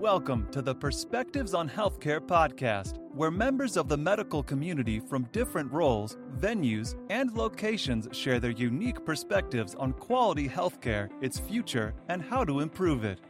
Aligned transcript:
Welcome 0.00 0.46
to 0.50 0.60
the 0.60 0.74
Perspectives 0.74 1.54
on 1.54 1.70
Healthcare 1.70 2.20
podcast, 2.20 2.98
where 3.14 3.30
members 3.30 3.78
of 3.78 3.88
the 3.88 3.96
medical 3.96 4.42
community 4.42 5.00
from 5.00 5.22
different 5.32 5.72
roles, 5.72 6.18
venues, 6.38 6.94
and 7.08 7.32
locations 7.32 8.06
share 8.14 8.38
their 8.38 8.50
unique 8.50 9.02
perspectives 9.06 9.74
on 9.74 9.94
quality 9.94 10.46
healthcare, 10.46 11.08
its 11.22 11.38
future, 11.38 11.94
and 12.10 12.20
how 12.20 12.44
to 12.44 12.60
improve 12.60 13.04
it. 13.04 13.20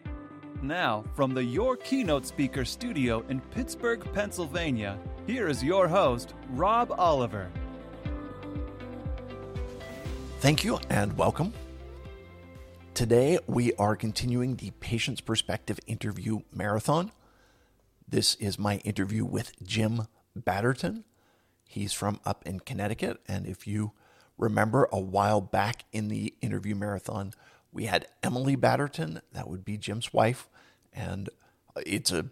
Now, 0.60 1.04
from 1.14 1.34
the 1.34 1.44
Your 1.44 1.76
Keynote 1.76 2.26
Speaker 2.26 2.64
studio 2.64 3.24
in 3.28 3.40
Pittsburgh, 3.40 4.04
Pennsylvania, 4.12 4.98
here 5.24 5.46
is 5.46 5.62
your 5.62 5.86
host, 5.86 6.34
Rob 6.50 6.92
Oliver. 6.98 7.48
Thank 10.40 10.64
you 10.64 10.80
and 10.90 11.16
welcome. 11.16 11.52
Today, 12.96 13.38
we 13.46 13.74
are 13.74 13.94
continuing 13.94 14.56
the 14.56 14.70
Patient's 14.70 15.20
Perspective 15.20 15.78
interview 15.86 16.40
marathon. 16.50 17.12
This 18.08 18.36
is 18.36 18.58
my 18.58 18.78
interview 18.78 19.22
with 19.22 19.52
Jim 19.62 20.08
Batterton. 20.34 21.04
He's 21.66 21.92
from 21.92 22.20
up 22.24 22.42
in 22.46 22.60
Connecticut. 22.60 23.20
And 23.28 23.44
if 23.46 23.66
you 23.66 23.92
remember 24.38 24.88
a 24.90 24.98
while 24.98 25.42
back 25.42 25.84
in 25.92 26.08
the 26.08 26.32
interview 26.40 26.74
marathon, 26.74 27.34
we 27.70 27.84
had 27.84 28.06
Emily 28.22 28.56
Batterton, 28.56 29.20
that 29.30 29.46
would 29.46 29.62
be 29.62 29.76
Jim's 29.76 30.14
wife. 30.14 30.48
And 30.90 31.28
it's 31.84 32.10
a, 32.10 32.24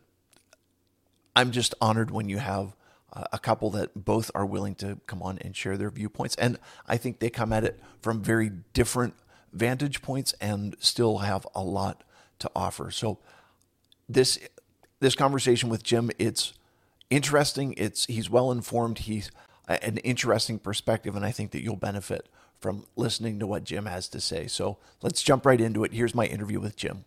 I'm 1.36 1.50
just 1.50 1.74
honored 1.78 2.10
when 2.10 2.30
you 2.30 2.38
have 2.38 2.74
a 3.12 3.38
couple 3.38 3.68
that 3.72 4.06
both 4.06 4.30
are 4.34 4.46
willing 4.46 4.76
to 4.76 4.98
come 5.06 5.22
on 5.22 5.36
and 5.42 5.54
share 5.54 5.76
their 5.76 5.90
viewpoints. 5.90 6.36
And 6.36 6.58
I 6.88 6.96
think 6.96 7.18
they 7.18 7.28
come 7.28 7.52
at 7.52 7.64
it 7.64 7.78
from 8.00 8.22
very 8.22 8.50
different 8.72 9.12
vantage 9.54 10.02
points 10.02 10.34
and 10.40 10.76
still 10.78 11.18
have 11.18 11.46
a 11.54 11.62
lot 11.62 12.02
to 12.40 12.50
offer. 12.54 12.90
So 12.90 13.18
this 14.08 14.38
this 15.00 15.14
conversation 15.14 15.68
with 15.68 15.82
Jim, 15.82 16.10
it's 16.18 16.52
interesting. 17.10 17.74
It's 17.76 18.06
he's 18.06 18.28
well 18.28 18.50
informed. 18.50 19.00
He's 19.00 19.30
an 19.66 19.98
interesting 19.98 20.58
perspective, 20.58 21.16
and 21.16 21.24
I 21.24 21.30
think 21.30 21.52
that 21.52 21.62
you'll 21.62 21.76
benefit 21.76 22.28
from 22.60 22.86
listening 22.96 23.38
to 23.38 23.46
what 23.46 23.64
Jim 23.64 23.86
has 23.86 24.08
to 24.08 24.20
say. 24.20 24.46
So 24.46 24.78
let's 25.02 25.22
jump 25.22 25.46
right 25.46 25.60
into 25.60 25.84
it. 25.84 25.92
Here's 25.92 26.14
my 26.14 26.26
interview 26.26 26.60
with 26.60 26.76
Jim. 26.76 27.04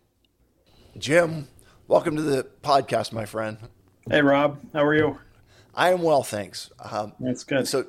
Jim, 0.96 1.48
welcome 1.86 2.16
to 2.16 2.22
the 2.22 2.46
podcast, 2.62 3.12
my 3.12 3.24
friend. 3.24 3.58
Hey, 4.10 4.22
Rob. 4.22 4.60
How 4.72 4.84
are 4.84 4.94
you? 4.94 5.18
I 5.74 5.92
am 5.92 6.02
well, 6.02 6.22
thanks. 6.22 6.70
Um, 6.80 7.12
That's 7.20 7.44
good. 7.44 7.68
So, 7.68 7.86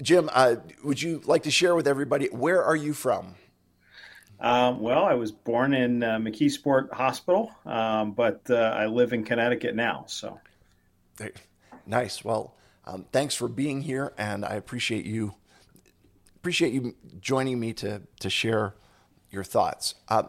Jim, 0.00 0.28
uh, 0.32 0.56
would 0.82 1.00
you 1.00 1.22
like 1.24 1.44
to 1.44 1.50
share 1.50 1.74
with 1.74 1.86
everybody 1.86 2.26
where 2.26 2.62
are 2.62 2.74
you 2.74 2.94
from? 2.94 3.34
Um, 4.42 4.80
well, 4.80 5.04
I 5.04 5.14
was 5.14 5.30
born 5.30 5.72
in 5.72 6.02
uh, 6.02 6.18
McKeesport 6.18 6.92
Hospital, 6.92 7.52
um, 7.64 8.10
but 8.10 8.42
uh, 8.50 8.74
I 8.76 8.86
live 8.86 9.12
in 9.12 9.22
Connecticut 9.22 9.76
now. 9.76 10.04
So, 10.08 10.40
nice. 11.86 12.24
Well, 12.24 12.56
um, 12.84 13.06
thanks 13.12 13.36
for 13.36 13.46
being 13.46 13.82
here, 13.82 14.12
and 14.18 14.44
I 14.44 14.54
appreciate 14.54 15.06
you 15.06 15.34
appreciate 16.34 16.72
you 16.72 16.96
joining 17.20 17.60
me 17.60 17.72
to 17.74 18.02
to 18.18 18.28
share 18.28 18.74
your 19.30 19.44
thoughts. 19.44 19.94
Uh, 20.08 20.24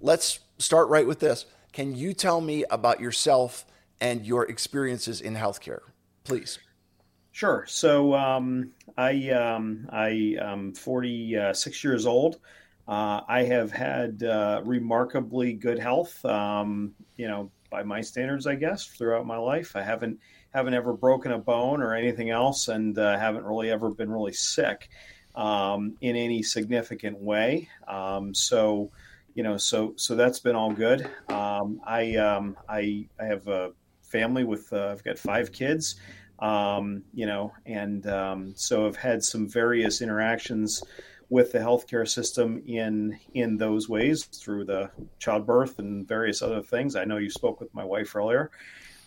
let's 0.00 0.40
start 0.58 0.88
right 0.88 1.06
with 1.06 1.20
this. 1.20 1.44
Can 1.72 1.94
you 1.94 2.14
tell 2.14 2.40
me 2.40 2.64
about 2.70 3.00
yourself 3.00 3.66
and 4.00 4.24
your 4.24 4.46
experiences 4.46 5.20
in 5.20 5.34
healthcare, 5.34 5.80
please? 6.24 6.58
Sure. 7.32 7.66
So 7.68 8.14
um, 8.14 8.70
I 8.96 9.28
um, 9.28 9.86
I 9.92 10.36
am 10.40 10.72
46 10.72 11.84
years 11.84 12.06
old. 12.06 12.38
Uh, 12.88 13.20
I 13.28 13.42
have 13.42 13.70
had 13.70 14.22
uh, 14.22 14.62
remarkably 14.64 15.52
good 15.52 15.78
health, 15.78 16.24
um, 16.24 16.94
you 17.16 17.28
know, 17.28 17.50
by 17.70 17.82
my 17.82 18.00
standards, 18.00 18.46
I 18.46 18.54
guess, 18.54 18.86
throughout 18.86 19.26
my 19.26 19.36
life. 19.36 19.76
I 19.76 19.82
haven't 19.82 20.18
haven't 20.54 20.72
ever 20.72 20.94
broken 20.94 21.32
a 21.32 21.38
bone 21.38 21.82
or 21.82 21.94
anything 21.94 22.30
else, 22.30 22.68
and 22.68 22.98
uh, 22.98 23.18
haven't 23.18 23.44
really 23.44 23.70
ever 23.70 23.90
been 23.90 24.10
really 24.10 24.32
sick 24.32 24.88
um, 25.34 25.98
in 26.00 26.16
any 26.16 26.42
significant 26.42 27.18
way. 27.18 27.68
Um, 27.86 28.34
so, 28.34 28.90
you 29.34 29.42
know, 29.42 29.58
so 29.58 29.92
so 29.96 30.14
that's 30.14 30.38
been 30.38 30.56
all 30.56 30.72
good. 30.72 31.10
Um, 31.28 31.82
I 31.86 32.16
um, 32.16 32.56
I 32.70 33.06
I 33.20 33.26
have 33.26 33.48
a 33.48 33.72
family 34.00 34.44
with 34.44 34.72
uh, 34.72 34.88
I've 34.92 35.04
got 35.04 35.18
five 35.18 35.52
kids. 35.52 35.96
Um, 36.38 37.02
you 37.12 37.26
know, 37.26 37.52
and 37.66 38.06
so 38.56 38.86
I've 38.86 38.96
had 38.96 39.22
some 39.22 39.46
various 39.46 40.00
interactions 40.00 40.82
with 41.30 41.52
the 41.52 41.58
healthcare 41.58 42.08
system 42.08 42.62
in 42.66 43.18
in 43.34 43.56
those 43.58 43.88
ways 43.88 44.24
through 44.24 44.64
the 44.64 44.90
childbirth 45.18 45.78
and 45.78 46.08
various 46.08 46.42
other 46.42 46.62
things. 46.62 46.96
I 46.96 47.04
know 47.04 47.18
you 47.18 47.30
spoke 47.30 47.60
with 47.60 47.72
my 47.74 47.84
wife 47.84 48.14
earlier. 48.16 48.50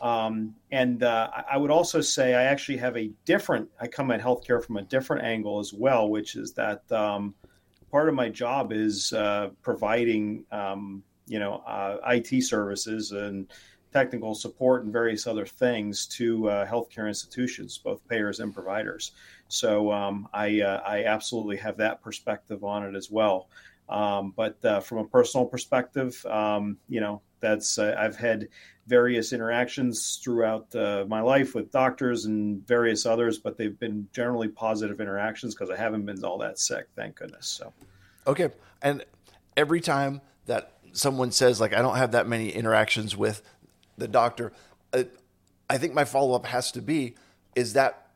Um, 0.02 0.56
and 0.72 1.04
uh, 1.04 1.30
I 1.50 1.58
would 1.58 1.70
also 1.70 2.02
say 2.02 2.34
I 2.34 2.44
actually 2.44 2.78
have 2.78 2.98
a 2.98 3.12
different, 3.24 3.70
I 3.80 3.88
come 3.88 4.10
at 4.10 4.20
healthcare 4.20 4.64
from 4.64 4.78
a 4.78 4.82
different 4.82 5.24
angle 5.24 5.60
as 5.60 5.74
well, 5.74 6.10
which 6.10 6.36
is 6.36 6.54
that 6.54 6.92
um, 6.92 7.36
part 7.92 8.10
of 8.10 8.16
my 8.16 8.28
job 8.28 8.72
is 8.74 9.14
uh, 9.14 9.50
providing, 9.62 10.46
um, 10.52 11.04
you 11.28 11.38
know, 11.38 11.58
uh, 11.68 11.98
IT 12.08 12.44
services 12.44 13.12
and 13.12 13.52
technical 13.94 14.34
support 14.34 14.84
and 14.84 14.94
various 14.94 15.28
other 15.28 15.46
things 15.46 16.06
to 16.08 16.50
uh, 16.50 16.68
healthcare 16.68 17.08
institutions, 17.08 17.78
both 17.78 18.08
payers 18.08 18.40
and 18.40 18.54
providers. 18.54 19.12
So 19.48 19.92
um, 19.92 20.28
I, 20.34 20.62
uh, 20.62 20.82
I 20.86 21.04
absolutely 21.06 21.58
have 21.58 21.78
that 21.78 22.02
perspective 22.02 22.64
on 22.64 22.84
it 22.84 22.96
as 22.96 23.12
well. 23.12 23.50
Um, 23.90 24.34
but 24.36 24.64
uh, 24.64 24.80
from 24.80 25.00
a 25.00 25.06
personal 25.06 25.46
perspective, 25.46 26.26
um, 26.26 26.78
you 26.88 27.02
know, 27.02 27.22
that's 27.42 27.78
uh, 27.78 27.96
I've 27.98 28.16
had 28.16 28.48
various 28.88 29.34
interactions 29.34 30.20
throughout 30.24 30.74
uh, 30.76 31.06
my 31.08 31.22
life 31.22 31.54
with 31.54 31.72
doctors 31.72 32.26
and 32.26 32.66
various 32.66 33.06
others, 33.06 33.38
but 33.38 33.58
they've 33.58 33.78
been 33.78 34.08
generally 34.14 34.48
positive 34.48 35.02
interactions 35.02 35.54
because 35.54 35.70
I 35.70 35.76
haven't 35.76 36.06
been 36.06 36.24
all 36.24 36.38
that 36.38 36.58
sick, 36.58 36.88
thank 36.96 37.16
goodness. 37.16 37.48
So, 37.48 37.74
okay, 38.26 38.50
and 38.82 39.04
every 39.58 39.82
time 39.82 40.22
that 40.46 40.72
someone 40.94 41.32
says 41.32 41.60
like 41.60 41.74
I 41.74 41.82
don't 41.82 41.98
have 41.98 42.12
that 42.14 42.28
many 42.28 42.50
interactions 42.50 43.16
with 43.16 43.42
the 43.98 44.08
doctor, 44.08 44.54
uh, 44.94 45.04
I 45.70 45.78
think 45.78 45.94
my 45.94 46.06
follow 46.06 46.36
up 46.36 46.46
has 46.48 46.72
to 46.74 46.82
be: 46.82 47.16
is 47.56 47.74
that 47.74 48.08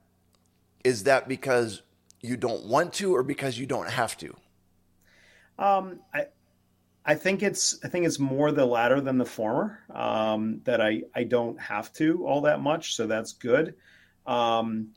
is 0.83 1.03
that 1.03 1.27
because 1.27 1.81
you 2.21 2.37
don't 2.37 2.65
want 2.65 2.93
to, 2.93 3.15
or 3.15 3.23
because 3.23 3.57
you 3.57 3.65
don't 3.65 3.89
have 3.89 4.17
to? 4.17 4.35
Um, 5.57 5.99
I 6.13 6.25
I 7.05 7.15
think 7.15 7.43
it's 7.43 7.79
I 7.83 7.87
think 7.87 8.05
it's 8.05 8.19
more 8.19 8.51
the 8.51 8.65
latter 8.65 8.99
than 8.99 9.17
the 9.17 9.25
former. 9.25 9.79
Um, 9.93 10.61
that 10.63 10.81
I 10.81 11.03
I 11.13 11.23
don't 11.23 11.59
have 11.59 11.93
to 11.93 12.25
all 12.25 12.41
that 12.41 12.61
much, 12.61 12.95
so 12.95 13.07
that's 13.07 13.33
good. 13.33 13.75
Um, 14.25 14.89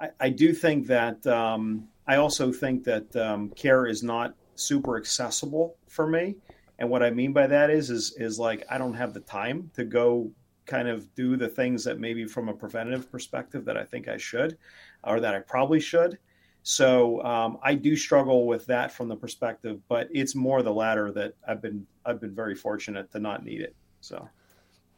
I, 0.00 0.08
I 0.20 0.28
do 0.30 0.52
think 0.52 0.86
that 0.86 1.26
um, 1.26 1.88
I 2.06 2.16
also 2.16 2.52
think 2.52 2.84
that 2.84 3.14
um, 3.16 3.50
care 3.50 3.86
is 3.86 4.02
not 4.02 4.34
super 4.54 4.96
accessible 4.96 5.76
for 5.88 6.06
me. 6.06 6.36
And 6.78 6.88
what 6.88 7.02
I 7.02 7.10
mean 7.10 7.32
by 7.32 7.46
that 7.46 7.70
is, 7.70 7.90
is, 7.90 8.14
is 8.16 8.38
like 8.38 8.64
I 8.70 8.78
don't 8.78 8.94
have 8.94 9.12
the 9.12 9.20
time 9.20 9.70
to 9.74 9.84
go 9.84 10.30
kind 10.66 10.86
of 10.86 11.12
do 11.14 11.36
the 11.36 11.48
things 11.48 11.82
that 11.84 11.98
maybe 11.98 12.24
from 12.24 12.48
a 12.48 12.54
preventative 12.54 13.10
perspective 13.10 13.64
that 13.64 13.76
I 13.76 13.84
think 13.84 14.06
I 14.06 14.16
should, 14.16 14.58
or 15.02 15.18
that 15.18 15.34
I 15.34 15.40
probably 15.40 15.80
should. 15.80 16.18
So 16.62 17.22
um, 17.24 17.58
I 17.62 17.74
do 17.74 17.96
struggle 17.96 18.46
with 18.46 18.66
that 18.66 18.92
from 18.92 19.08
the 19.08 19.16
perspective, 19.16 19.80
but 19.88 20.08
it's 20.12 20.34
more 20.34 20.62
the 20.62 20.72
latter 20.72 21.10
that 21.12 21.34
I've 21.46 21.62
been 21.62 21.86
I've 22.04 22.20
been 22.20 22.34
very 22.34 22.54
fortunate 22.54 23.10
to 23.12 23.18
not 23.18 23.44
need 23.44 23.62
it. 23.62 23.74
So, 24.00 24.28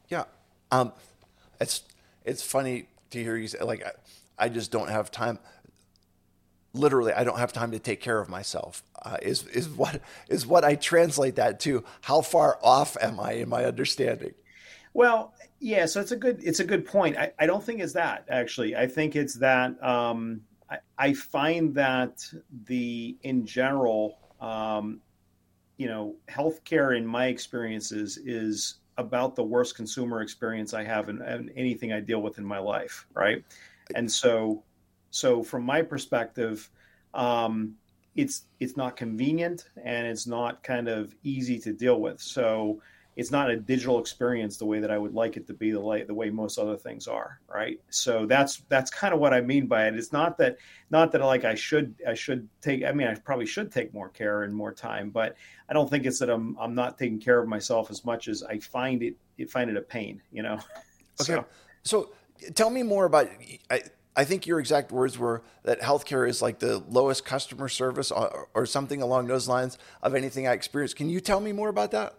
yeah, 0.09 0.25
um, 0.71 0.91
it's 1.59 1.83
it's 2.25 2.43
funny 2.43 2.87
to 3.11 3.23
hear 3.23 3.37
you 3.37 3.47
say 3.47 3.63
like 3.63 3.85
I, 3.85 3.91
I 4.45 4.49
just 4.49 4.71
don't 4.71 4.89
have 4.89 5.11
time 5.11 5.39
literally 6.73 7.13
I 7.13 7.23
don't 7.23 7.39
have 7.39 7.53
time 7.53 7.71
to 7.71 7.79
take 7.79 8.01
care 8.01 8.19
of 8.19 8.29
myself. 8.29 8.83
Uh, 9.03 9.17
is 9.21 9.45
is 9.47 9.67
what 9.69 10.01
is 10.29 10.45
what 10.45 10.63
I 10.63 10.75
translate 10.75 11.35
that 11.35 11.59
to. 11.61 11.83
How 12.01 12.21
far 12.21 12.59
off 12.63 12.97
am 13.01 13.19
I 13.19 13.33
in 13.33 13.49
my 13.49 13.65
understanding? 13.65 14.33
Well, 14.93 15.33
yeah. 15.59 15.85
So 15.85 16.01
it's 16.01 16.11
a 16.11 16.17
good 16.17 16.41
it's 16.43 16.59
a 16.59 16.65
good 16.65 16.85
point. 16.85 17.17
I, 17.17 17.31
I 17.39 17.45
don't 17.45 17.63
think 17.63 17.81
it's 17.81 17.93
that 17.93 18.25
actually. 18.29 18.75
I 18.75 18.87
think 18.87 19.15
it's 19.15 19.35
that 19.35 19.81
um, 19.83 20.41
I, 20.69 20.77
I 20.97 21.13
find 21.13 21.73
that 21.75 22.23
the 22.65 23.17
in 23.23 23.45
general, 23.45 24.19
um, 24.39 25.01
you 25.77 25.87
know, 25.87 26.15
healthcare 26.29 26.97
in 26.97 27.05
my 27.05 27.27
experiences 27.27 28.17
is 28.17 28.75
about 28.97 29.35
the 29.35 29.43
worst 29.43 29.75
consumer 29.75 30.21
experience 30.21 30.73
I 30.73 30.83
have 30.83 31.09
in, 31.09 31.21
in 31.21 31.49
anything 31.55 31.93
I 31.93 32.01
deal 32.01 32.21
with 32.21 32.37
in 32.37 32.45
my 32.45 32.59
life, 32.59 33.07
right? 33.13 33.43
And 33.95 34.09
so 34.11 34.63
so 35.11 35.43
from 35.43 35.63
my 35.63 35.81
perspective, 35.81 36.69
um, 37.13 37.75
it's 38.15 38.45
it's 38.59 38.75
not 38.75 38.97
convenient 38.97 39.69
and 39.83 40.07
it's 40.07 40.27
not 40.27 40.63
kind 40.63 40.87
of 40.87 41.15
easy 41.23 41.59
to 41.59 41.71
deal 41.71 41.99
with. 42.01 42.19
So 42.21 42.81
it's 43.17 43.29
not 43.29 43.49
a 43.49 43.57
digital 43.57 43.99
experience 43.99 44.55
the 44.55 44.65
way 44.65 44.79
that 44.79 44.89
I 44.89 44.97
would 44.97 45.13
like 45.13 45.35
it 45.35 45.45
to 45.47 45.53
be 45.53 45.71
the 45.71 45.79
way 45.81 46.03
the 46.03 46.13
way 46.13 46.29
most 46.29 46.57
other 46.57 46.77
things 46.77 47.07
are, 47.07 47.39
right? 47.53 47.79
So 47.89 48.25
that's 48.25 48.63
that's 48.69 48.89
kind 48.89 49.13
of 49.13 49.19
what 49.19 49.33
I 49.33 49.41
mean 49.41 49.67
by 49.67 49.87
it. 49.87 49.95
It's 49.95 50.13
not 50.13 50.37
that 50.37 50.57
not 50.89 51.11
that 51.11 51.21
like 51.21 51.43
I 51.43 51.55
should 51.55 51.93
I 52.07 52.13
should 52.13 52.47
take 52.61 52.85
I 52.85 52.93
mean 52.93 53.07
I 53.07 53.15
probably 53.15 53.45
should 53.45 53.71
take 53.71 53.93
more 53.93 54.09
care 54.09 54.43
and 54.43 54.53
more 54.53 54.73
time, 54.73 55.09
but 55.09 55.35
I 55.69 55.73
don't 55.73 55.89
think 55.89 56.05
it's 56.05 56.19
that 56.19 56.29
I'm 56.29 56.57
I'm 56.59 56.73
not 56.73 56.97
taking 56.97 57.19
care 57.19 57.39
of 57.39 57.47
myself 57.49 57.91
as 57.91 58.05
much 58.05 58.29
as 58.29 58.43
I 58.43 58.59
find 58.59 59.03
it, 59.03 59.15
it 59.37 59.49
find 59.49 59.69
it 59.69 59.77
a 59.77 59.81
pain, 59.81 60.21
you 60.31 60.43
know. 60.43 60.59
Okay. 61.19 61.33
So, 61.33 61.45
so 61.83 62.13
tell 62.55 62.69
me 62.71 62.81
more 62.81 63.05
about 63.05 63.29
I, 63.69 63.81
I 64.15 64.25
think 64.25 64.45
your 64.45 64.59
exact 64.59 64.91
words 64.91 65.17
were 65.17 65.41
that 65.63 65.79
healthcare 65.79 66.27
is 66.27 66.41
like 66.41 66.59
the 66.59 66.79
lowest 66.89 67.23
customer 67.23 67.69
service 67.69 68.11
or, 68.11 68.49
or 68.53 68.65
something 68.65 69.01
along 69.01 69.27
those 69.27 69.47
lines 69.47 69.77
of 70.01 70.15
anything 70.15 70.47
I 70.47 70.53
experienced. 70.53 70.97
Can 70.97 71.09
you 71.09 71.21
tell 71.21 71.39
me 71.39 71.53
more 71.53 71.69
about 71.69 71.91
that? 71.91 72.15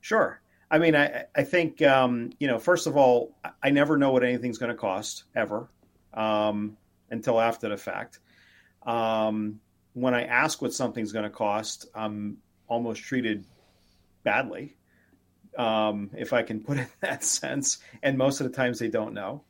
Sure. 0.00 0.40
I 0.70 0.78
mean, 0.78 0.96
I, 0.96 1.24
I 1.36 1.42
think, 1.42 1.82
um, 1.82 2.30
you 2.38 2.46
know, 2.46 2.58
first 2.58 2.86
of 2.86 2.96
all, 2.96 3.36
I 3.62 3.70
never 3.70 3.98
know 3.98 4.12
what 4.12 4.24
anything's 4.24 4.56
going 4.56 4.70
to 4.70 4.78
cost 4.78 5.24
ever 5.34 5.68
um, 6.14 6.76
until 7.10 7.40
after 7.40 7.68
the 7.68 7.76
fact. 7.76 8.20
Um, 8.84 9.60
when 9.92 10.14
I 10.14 10.24
ask 10.24 10.62
what 10.62 10.72
something's 10.72 11.12
going 11.12 11.24
to 11.24 11.30
cost, 11.30 11.86
I'm 11.94 12.38
almost 12.66 13.02
treated 13.02 13.44
badly, 14.22 14.76
um, 15.58 16.10
if 16.16 16.32
I 16.32 16.44
can 16.44 16.60
put 16.60 16.78
it 16.78 16.80
in 17.02 17.08
that 17.08 17.24
sense. 17.24 17.78
And 18.02 18.16
most 18.16 18.40
of 18.40 18.50
the 18.50 18.56
times 18.56 18.78
they 18.78 18.88
don't 18.88 19.12
know 19.12 19.42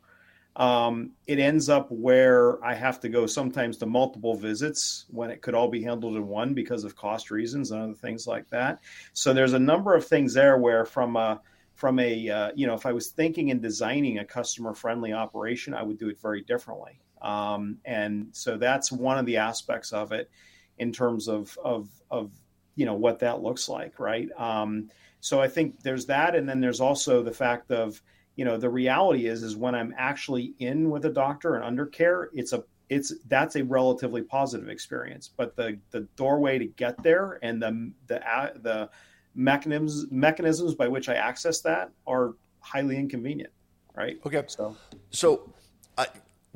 um, 0.56 1.12
it 1.26 1.38
ends 1.38 1.68
up 1.68 1.90
where 1.90 2.62
I 2.64 2.74
have 2.74 3.00
to 3.00 3.08
go 3.08 3.26
sometimes 3.26 3.78
to 3.78 3.86
multiple 3.86 4.34
visits 4.34 5.06
when 5.08 5.30
it 5.30 5.42
could 5.42 5.54
all 5.54 5.68
be 5.68 5.82
handled 5.82 6.16
in 6.16 6.26
one 6.26 6.54
because 6.54 6.84
of 6.84 6.96
cost 6.96 7.30
reasons 7.30 7.70
and 7.70 7.82
other 7.82 7.94
things 7.94 8.26
like 8.26 8.48
that. 8.50 8.80
So 9.12 9.32
there's 9.32 9.52
a 9.52 9.58
number 9.58 9.94
of 9.94 10.06
things 10.06 10.34
there 10.34 10.58
where 10.58 10.84
from 10.84 11.16
a 11.16 11.40
from 11.76 11.98
a 11.98 12.28
uh, 12.28 12.50
you 12.54 12.66
know 12.66 12.74
if 12.74 12.84
I 12.84 12.92
was 12.92 13.08
thinking 13.08 13.50
and 13.50 13.62
designing 13.62 14.18
a 14.18 14.24
customer 14.24 14.74
friendly 14.74 15.12
operation, 15.12 15.72
I 15.72 15.82
would 15.82 15.98
do 15.98 16.08
it 16.08 16.20
very 16.20 16.42
differently. 16.42 17.00
Um, 17.22 17.78
and 17.84 18.28
so 18.32 18.56
that's 18.56 18.90
one 18.90 19.18
of 19.18 19.26
the 19.26 19.36
aspects 19.36 19.92
of 19.92 20.12
it 20.12 20.30
in 20.78 20.92
terms 20.92 21.28
of 21.28 21.56
of 21.64 21.88
of 22.10 22.32
you 22.74 22.86
know 22.86 22.94
what 22.94 23.20
that 23.20 23.40
looks 23.40 23.68
like, 23.68 24.00
right? 24.00 24.28
Um, 24.36 24.90
so 25.20 25.40
I 25.40 25.48
think 25.48 25.82
there's 25.82 26.06
that, 26.06 26.34
and 26.34 26.48
then 26.48 26.60
there's 26.60 26.80
also 26.80 27.22
the 27.22 27.32
fact 27.32 27.70
of 27.70 28.02
you 28.40 28.46
know 28.46 28.56
the 28.56 28.70
reality 28.70 29.26
is 29.26 29.42
is 29.42 29.54
when 29.54 29.74
i'm 29.74 29.94
actually 29.98 30.54
in 30.60 30.88
with 30.88 31.04
a 31.04 31.10
doctor 31.10 31.56
and 31.56 31.62
under 31.62 31.84
care 31.84 32.30
it's 32.32 32.54
a 32.54 32.64
it's 32.88 33.12
that's 33.28 33.54
a 33.56 33.62
relatively 33.64 34.22
positive 34.22 34.70
experience 34.70 35.28
but 35.36 35.54
the 35.56 35.78
the 35.90 36.00
doorway 36.16 36.58
to 36.58 36.64
get 36.64 37.00
there 37.02 37.38
and 37.42 37.60
the 37.60 37.92
the 38.06 38.18
the 38.62 38.88
mechanisms 39.34 40.06
mechanisms 40.10 40.74
by 40.74 40.88
which 40.88 41.10
i 41.10 41.14
access 41.14 41.60
that 41.60 41.90
are 42.06 42.32
highly 42.60 42.96
inconvenient 42.96 43.52
right 43.94 44.18
okay 44.24 44.42
so 44.46 44.74
so 45.10 45.52
uh, 45.98 46.06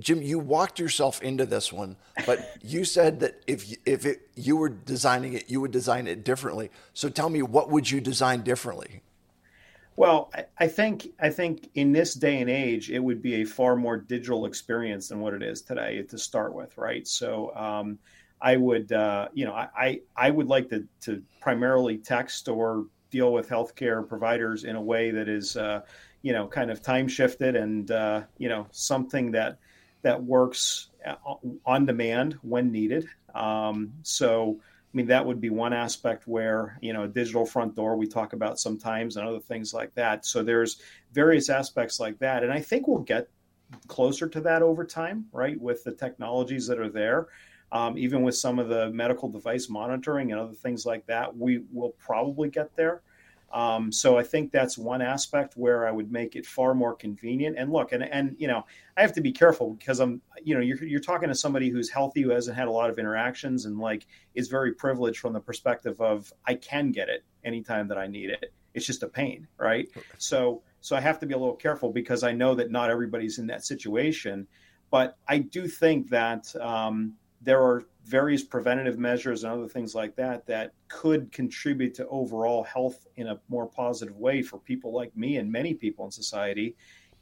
Jim, 0.01 0.23
you 0.23 0.41
walked 0.41 0.81
yourself 0.81 1.23
into 1.23 1.47
this 1.47 1.73
one, 1.73 1.95
but 2.27 2.59
you 2.63 2.85
said 2.85 3.21
that 3.21 3.43
if 3.47 3.73
if 3.87 4.05
it, 4.05 4.23
you 4.35 4.57
were 4.57 4.71
designing 4.71 5.35
it, 5.35 5.49
you 5.49 5.61
would 5.61 5.71
design 5.71 6.09
it 6.09 6.25
differently. 6.25 6.71
So 6.95 7.09
tell 7.09 7.29
me, 7.29 7.43
what 7.43 7.71
would 7.71 7.89
you 7.89 8.01
design 8.01 8.43
differently? 8.43 9.03
Well, 9.96 10.32
I 10.58 10.67
think 10.67 11.08
I 11.20 11.31
think 11.31 11.70
in 11.75 11.93
this 11.93 12.14
day 12.14 12.41
and 12.41 12.50
age, 12.50 12.91
it 12.91 12.99
would 12.99 13.23
be 13.23 13.43
a 13.43 13.44
far 13.44 13.76
more 13.76 13.96
digital 13.96 14.44
experience 14.46 15.08
than 15.08 15.20
what 15.20 15.35
it 15.35 15.43
is 15.43 15.62
today 15.62 16.02
to 16.02 16.19
start 16.19 16.52
with, 16.55 16.76
right? 16.76 17.06
So, 17.06 17.55
um, 17.55 17.99
I 18.41 18.56
would, 18.56 18.93
uh, 18.93 19.29
you 19.32 19.44
know, 19.44 19.55
I 19.55 20.00
I 20.17 20.31
would 20.31 20.49
like 20.49 20.69
to 20.70 20.85
to 21.02 21.23
primarily 21.41 21.99
text 21.99 22.49
or 22.49 22.87
deal 23.11 23.32
with 23.32 23.49
healthcare 23.49 24.06
providers 24.06 24.64
in 24.64 24.75
a 24.75 24.82
way 24.82 25.12
that 25.12 25.29
is, 25.29 25.56
uh, 25.56 25.82
you 26.23 26.32
know, 26.32 26.49
kind 26.49 26.70
of 26.70 26.82
time 26.82 27.06
shifted 27.06 27.55
and 27.55 27.90
uh, 27.93 28.23
you 28.38 28.49
know 28.49 28.67
something 28.73 29.31
that 29.32 29.58
that 30.02 30.23
works 30.23 30.88
uh, 31.06 31.14
on 31.64 31.87
demand 31.87 32.35
when 32.43 32.73
needed. 32.73 33.06
Um, 33.35 33.93
so 34.02 34.61
I 34.94 34.96
mean, 34.96 35.06
that 35.08 35.26
would 35.26 35.41
be 35.41 35.50
one 35.50 35.73
aspect 35.73 36.29
where, 36.29 36.79
you 36.81 36.93
know, 36.93 37.08
digital 37.08 37.44
front 37.44 37.75
door 37.75 37.96
we 37.96 38.06
talk 38.06 38.32
about 38.32 38.61
sometimes 38.61 39.17
and 39.17 39.26
other 39.26 39.41
things 39.41 39.75
like 39.75 39.93
that. 39.96 40.25
So 40.25 40.44
there's 40.44 40.81
various 41.12 41.50
aspects 41.50 41.99
like 41.99 42.17
that. 42.20 42.44
And 42.44 42.52
I 42.52 42.61
think 42.61 42.87
we'll 42.87 43.00
get 43.00 43.29
closer 43.88 44.29
to 44.29 44.41
that 44.43 44.62
over 44.62 44.85
time, 44.85 45.26
right, 45.32 45.61
with 45.61 45.82
the 45.82 45.91
technologies 45.91 46.69
that 46.69 46.79
are 46.79 46.88
there. 46.88 47.26
Um, 47.73 47.99
even 47.99 48.23
with 48.23 48.37
some 48.37 48.61
of 48.61 48.69
the 48.69 48.91
medical 48.91 49.29
device 49.29 49.69
monitoring 49.69 50.31
and 50.31 50.41
other 50.41 50.55
things 50.55 50.87
like 50.87 51.05
that, 51.06 51.37
we 51.37 51.64
will 51.73 51.97
probably 51.99 52.49
get 52.49 52.76
there. 52.76 53.02
Um, 53.55 53.93
so 53.93 54.19
I 54.19 54.25
think 54.25 54.51
that's 54.51 54.77
one 54.77 55.01
aspect 55.01 55.56
where 55.56 55.87
I 55.87 55.93
would 55.93 56.11
make 56.11 56.35
it 56.35 56.45
far 56.45 56.75
more 56.75 56.93
convenient. 56.93 57.56
And 57.56 57.73
look, 57.73 57.93
and 57.93 58.03
and 58.03 58.35
you 58.37 58.49
know, 58.49 58.67
I 58.97 59.01
have 59.01 59.12
to 59.12 59.21
be 59.21 59.31
careful 59.31 59.75
because 59.75 60.01
I'm, 60.01 60.21
you 60.43 60.55
know, 60.55 60.61
you're 60.61 60.83
you're 60.85 61.01
talking 61.01 61.29
to 61.29 61.37
somebody 61.37 61.71
who's 61.71 61.89
healthy, 61.89 62.23
who 62.23 62.31
hasn't 62.31 62.56
had 62.56 62.67
a 62.67 62.73
lot 62.73 62.91
of 62.91 62.99
interactions, 62.99 63.65
and 63.65 63.79
like 63.79 64.06
is 64.35 64.49
very 64.49 64.73
privileged 64.73 65.21
from 65.21 65.33
the 65.33 65.41
perspective 65.41 66.01
of 66.01 66.33
I 66.45 66.55
can 66.55 66.91
get 66.91 67.09
it 67.09 67.23
anytime 67.45 67.87
that 67.89 67.97
I 67.97 68.09
need 68.09 68.31
it. 68.31 68.53
It's 68.75 68.85
just 68.85 69.05
a 69.05 69.09
pain, 69.09 69.47
right? 69.57 69.89
So 70.19 70.62
so 70.81 70.97
I 70.97 71.00
have 71.00 71.21
to 71.21 71.27
be 71.27 71.35
a 71.35 71.39
little 71.39 71.55
careful 71.55 71.93
because 71.93 72.25
I 72.25 72.33
know 72.33 72.57
that 72.57 72.73
not 72.73 72.91
everybody's 72.91 73.39
in 73.39 73.47
that 73.47 73.65
situation. 73.65 74.49
But 74.91 75.17
I 75.29 75.39
do 75.39 75.69
think 75.69 76.11
that 76.11 76.55
um, 76.57 77.15
there 77.41 77.62
are 77.62 77.85
various 78.05 78.45
preventative 78.45 78.99
measures 78.99 79.45
and 79.45 79.53
other 79.53 79.69
things 79.69 79.95
like 79.95 80.15
that 80.17 80.47
that 80.47 80.73
could 80.89 81.33
contribute 81.33 81.95
to 81.95 82.06
overall 82.09 82.62
health 82.62 83.06
in 83.17 83.29
a 83.29 83.41
more 83.49 83.67
positive 83.67 84.17
way 84.17 84.43
for 84.43 84.59
people 84.59 84.93
like 84.93 85.17
me 85.17 85.37
and 85.39 85.51
many 85.51 85.75
people 85.75 86.05
in 86.05 86.11
society 86.11 86.77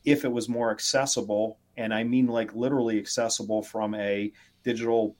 if 0.04 0.24
it 0.24 0.32
was 0.32 0.48
more 0.48 0.70
accessible. 0.70 1.58
And 1.76 1.94
i 1.94 2.04
mean 2.04 2.26
like 2.26 2.54
literally 2.54 2.98
accessible 2.98 3.62
from 3.62 3.94
a 3.94 4.32
digital 4.64 5.16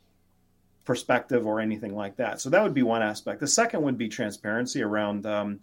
perspective 0.85 1.47
or 1.47 1.61
anything 1.61 1.95
like 1.95 2.17
that. 2.17 2.41
So 2.41 2.51
that 2.51 2.63
would 2.63 2.75
be 2.75 2.83
one 2.83 3.03
aspect. 3.03 3.41
The 3.41 3.47
second 3.47 3.83
would 3.83 3.97
be 3.97 4.09
transparency 4.09 4.83
around 4.83 5.27
um, 5.27 5.61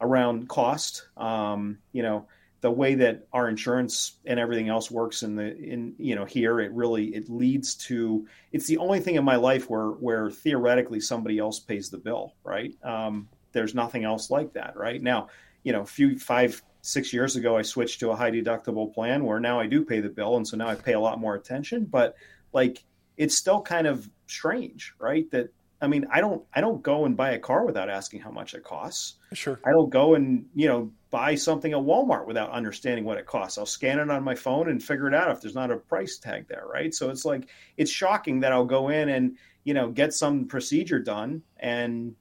around 0.00 0.48
cost. 0.48 1.06
Um, 1.16 1.78
you 1.92 2.02
know 2.02 2.26
the 2.60 2.70
way 2.70 2.94
that 2.94 3.26
our 3.32 3.48
insurance 3.48 4.14
and 4.24 4.40
everything 4.40 4.68
else 4.68 4.90
works 4.90 5.22
in 5.22 5.36
the 5.36 5.56
in 5.58 5.94
you 5.98 6.14
know 6.14 6.24
here 6.24 6.60
it 6.60 6.72
really 6.72 7.14
it 7.14 7.28
leads 7.28 7.74
to 7.74 8.26
it's 8.52 8.66
the 8.66 8.78
only 8.78 9.00
thing 9.00 9.16
in 9.16 9.24
my 9.24 9.36
life 9.36 9.68
where 9.68 9.90
where 9.90 10.30
theoretically 10.30 11.00
somebody 11.00 11.38
else 11.38 11.60
pays 11.60 11.90
the 11.90 11.98
bill 11.98 12.34
right 12.44 12.74
um, 12.82 13.28
there's 13.52 13.74
nothing 13.74 14.04
else 14.04 14.30
like 14.30 14.52
that 14.52 14.76
right 14.76 15.02
now 15.02 15.28
you 15.64 15.72
know 15.72 15.82
a 15.82 15.86
few 15.86 16.18
five 16.18 16.62
six 16.82 17.12
years 17.12 17.36
ago 17.36 17.56
i 17.56 17.62
switched 17.62 18.00
to 18.00 18.10
a 18.10 18.16
high 18.16 18.30
deductible 18.30 18.92
plan 18.92 19.24
where 19.24 19.40
now 19.40 19.60
i 19.60 19.66
do 19.66 19.84
pay 19.84 20.00
the 20.00 20.08
bill 20.08 20.36
and 20.36 20.46
so 20.46 20.56
now 20.56 20.68
i 20.68 20.74
pay 20.74 20.94
a 20.94 21.00
lot 21.00 21.20
more 21.20 21.34
attention 21.34 21.84
but 21.84 22.14
like 22.52 22.84
it's 23.16 23.36
still 23.36 23.60
kind 23.60 23.86
of 23.86 24.08
strange 24.26 24.94
right 24.98 25.30
that 25.30 25.48
I 25.80 25.88
mean, 25.88 26.06
I 26.10 26.20
don't 26.20 26.42
I 26.54 26.60
don't 26.60 26.82
go 26.82 27.04
and 27.04 27.16
buy 27.16 27.32
a 27.32 27.38
car 27.38 27.64
without 27.64 27.90
asking 27.90 28.20
how 28.20 28.30
much 28.30 28.54
it 28.54 28.64
costs. 28.64 29.16
Sure. 29.34 29.60
I 29.64 29.70
don't 29.70 29.90
go 29.90 30.14
and, 30.14 30.46
you 30.54 30.68
know, 30.68 30.90
buy 31.16 31.34
something 31.34 31.72
at 31.72 31.78
Walmart 31.78 32.26
without 32.26 32.50
understanding 32.50 33.02
what 33.02 33.16
it 33.16 33.24
costs. 33.24 33.56
I'll 33.56 33.64
scan 33.64 33.98
it 33.98 34.10
on 34.10 34.22
my 34.22 34.34
phone 34.34 34.68
and 34.68 34.82
figure 34.82 35.08
it 35.08 35.14
out 35.14 35.30
if 35.30 35.40
there's 35.40 35.54
not 35.54 35.70
a 35.70 35.78
price 35.78 36.18
tag 36.18 36.46
there, 36.46 36.64
right? 36.70 36.94
So 36.94 37.08
it's 37.08 37.24
like 37.24 37.48
it's 37.78 37.90
shocking 37.90 38.38
that 38.40 38.52
I'll 38.52 38.66
go 38.66 38.90
in 38.90 39.08
and, 39.08 39.38
you 39.64 39.72
know, 39.72 39.88
get 39.88 40.12
some 40.12 40.44
procedure 40.44 40.98
done 40.98 41.40
and 41.58 42.14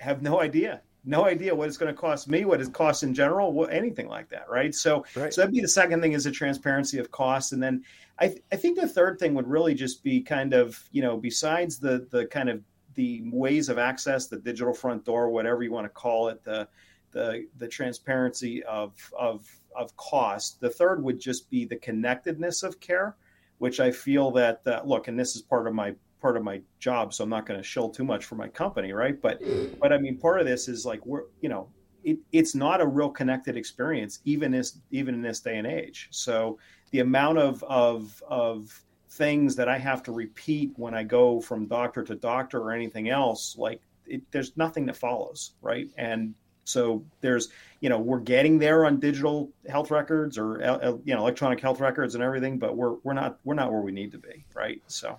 have 0.00 0.20
no 0.20 0.38
idea. 0.42 0.82
No 1.06 1.24
idea 1.24 1.54
what 1.54 1.66
it's 1.66 1.78
going 1.78 1.90
to 1.90 1.98
cost 1.98 2.28
me, 2.28 2.44
what 2.44 2.60
it 2.60 2.70
costs 2.74 3.04
in 3.04 3.14
general, 3.14 3.54
what, 3.54 3.72
anything 3.72 4.06
like 4.06 4.28
that, 4.28 4.50
right? 4.50 4.74
So, 4.74 5.06
right. 5.16 5.32
so 5.32 5.40
that'd 5.40 5.54
be 5.54 5.62
the 5.62 5.68
second 5.68 6.02
thing 6.02 6.12
is 6.12 6.24
the 6.24 6.30
transparency 6.30 6.98
of 6.98 7.10
cost, 7.10 7.54
and 7.54 7.62
then 7.62 7.82
I, 8.18 8.28
th- 8.28 8.42
I 8.52 8.56
think 8.56 8.78
the 8.78 8.86
third 8.86 9.18
thing 9.18 9.32
would 9.32 9.48
really 9.48 9.72
just 9.74 10.04
be 10.04 10.20
kind 10.20 10.52
of, 10.52 10.78
you 10.92 11.00
know, 11.00 11.16
besides 11.16 11.78
the 11.78 12.06
the 12.10 12.26
kind 12.26 12.50
of 12.50 12.62
the 12.96 13.22
ways 13.32 13.70
of 13.70 13.78
access, 13.78 14.26
the 14.26 14.36
digital 14.36 14.74
front 14.74 15.06
door, 15.06 15.30
whatever 15.30 15.62
you 15.62 15.72
want 15.72 15.86
to 15.86 16.00
call 16.04 16.28
it, 16.28 16.44
the 16.44 16.68
the 17.12 17.46
the 17.58 17.68
transparency 17.68 18.62
of 18.64 18.94
of 19.18 19.46
of 19.76 19.96
cost. 19.96 20.60
The 20.60 20.70
third 20.70 21.02
would 21.02 21.20
just 21.20 21.50
be 21.50 21.64
the 21.64 21.76
connectedness 21.76 22.62
of 22.62 22.80
care, 22.80 23.16
which 23.58 23.80
I 23.80 23.90
feel 23.90 24.30
that 24.32 24.62
uh, 24.66 24.82
look, 24.84 25.08
and 25.08 25.18
this 25.18 25.36
is 25.36 25.42
part 25.42 25.66
of 25.66 25.74
my 25.74 25.94
part 26.20 26.36
of 26.36 26.42
my 26.42 26.60
job, 26.80 27.14
so 27.14 27.24
I'm 27.24 27.30
not 27.30 27.46
going 27.46 27.60
to 27.60 27.64
shill 27.64 27.88
too 27.88 28.04
much 28.04 28.24
for 28.24 28.34
my 28.34 28.48
company, 28.48 28.92
right? 28.92 29.20
But 29.20 29.40
but 29.80 29.92
I 29.92 29.98
mean, 29.98 30.18
part 30.18 30.40
of 30.40 30.46
this 30.46 30.68
is 30.68 30.84
like 30.84 31.04
we're 31.06 31.24
you 31.40 31.48
know 31.48 31.68
it, 32.04 32.18
it's 32.32 32.54
not 32.54 32.80
a 32.80 32.86
real 32.86 33.10
connected 33.10 33.56
experience 33.56 34.20
even 34.24 34.52
this 34.52 34.78
even 34.90 35.14
in 35.14 35.22
this 35.22 35.40
day 35.40 35.58
and 35.58 35.66
age. 35.66 36.08
So 36.10 36.58
the 36.90 37.00
amount 37.00 37.38
of 37.38 37.62
of 37.64 38.22
of 38.28 38.84
things 39.10 39.56
that 39.56 39.68
I 39.68 39.78
have 39.78 40.02
to 40.04 40.12
repeat 40.12 40.72
when 40.76 40.94
I 40.94 41.02
go 41.02 41.40
from 41.40 41.66
doctor 41.66 42.02
to 42.04 42.14
doctor 42.14 42.60
or 42.60 42.72
anything 42.72 43.08
else, 43.08 43.56
like 43.58 43.80
it, 44.06 44.22
there's 44.30 44.56
nothing 44.56 44.86
that 44.86 44.96
follows, 44.96 45.52
right? 45.60 45.88
And 45.96 46.34
so 46.68 47.04
there's, 47.20 47.48
you 47.80 47.88
know, 47.88 47.98
we're 47.98 48.20
getting 48.20 48.58
there 48.58 48.84
on 48.84 49.00
digital 49.00 49.50
health 49.68 49.90
records 49.90 50.36
or 50.36 50.62
uh, 50.62 50.76
uh, 50.76 50.98
you 51.04 51.14
know 51.14 51.20
electronic 51.20 51.60
health 51.60 51.80
records 51.80 52.14
and 52.14 52.22
everything, 52.22 52.58
but 52.58 52.76
we're 52.76 52.94
we're 53.04 53.14
not 53.14 53.38
we're 53.44 53.54
not 53.54 53.70
where 53.72 53.80
we 53.80 53.92
need 53.92 54.12
to 54.12 54.18
be, 54.18 54.44
right? 54.54 54.82
So, 54.86 55.18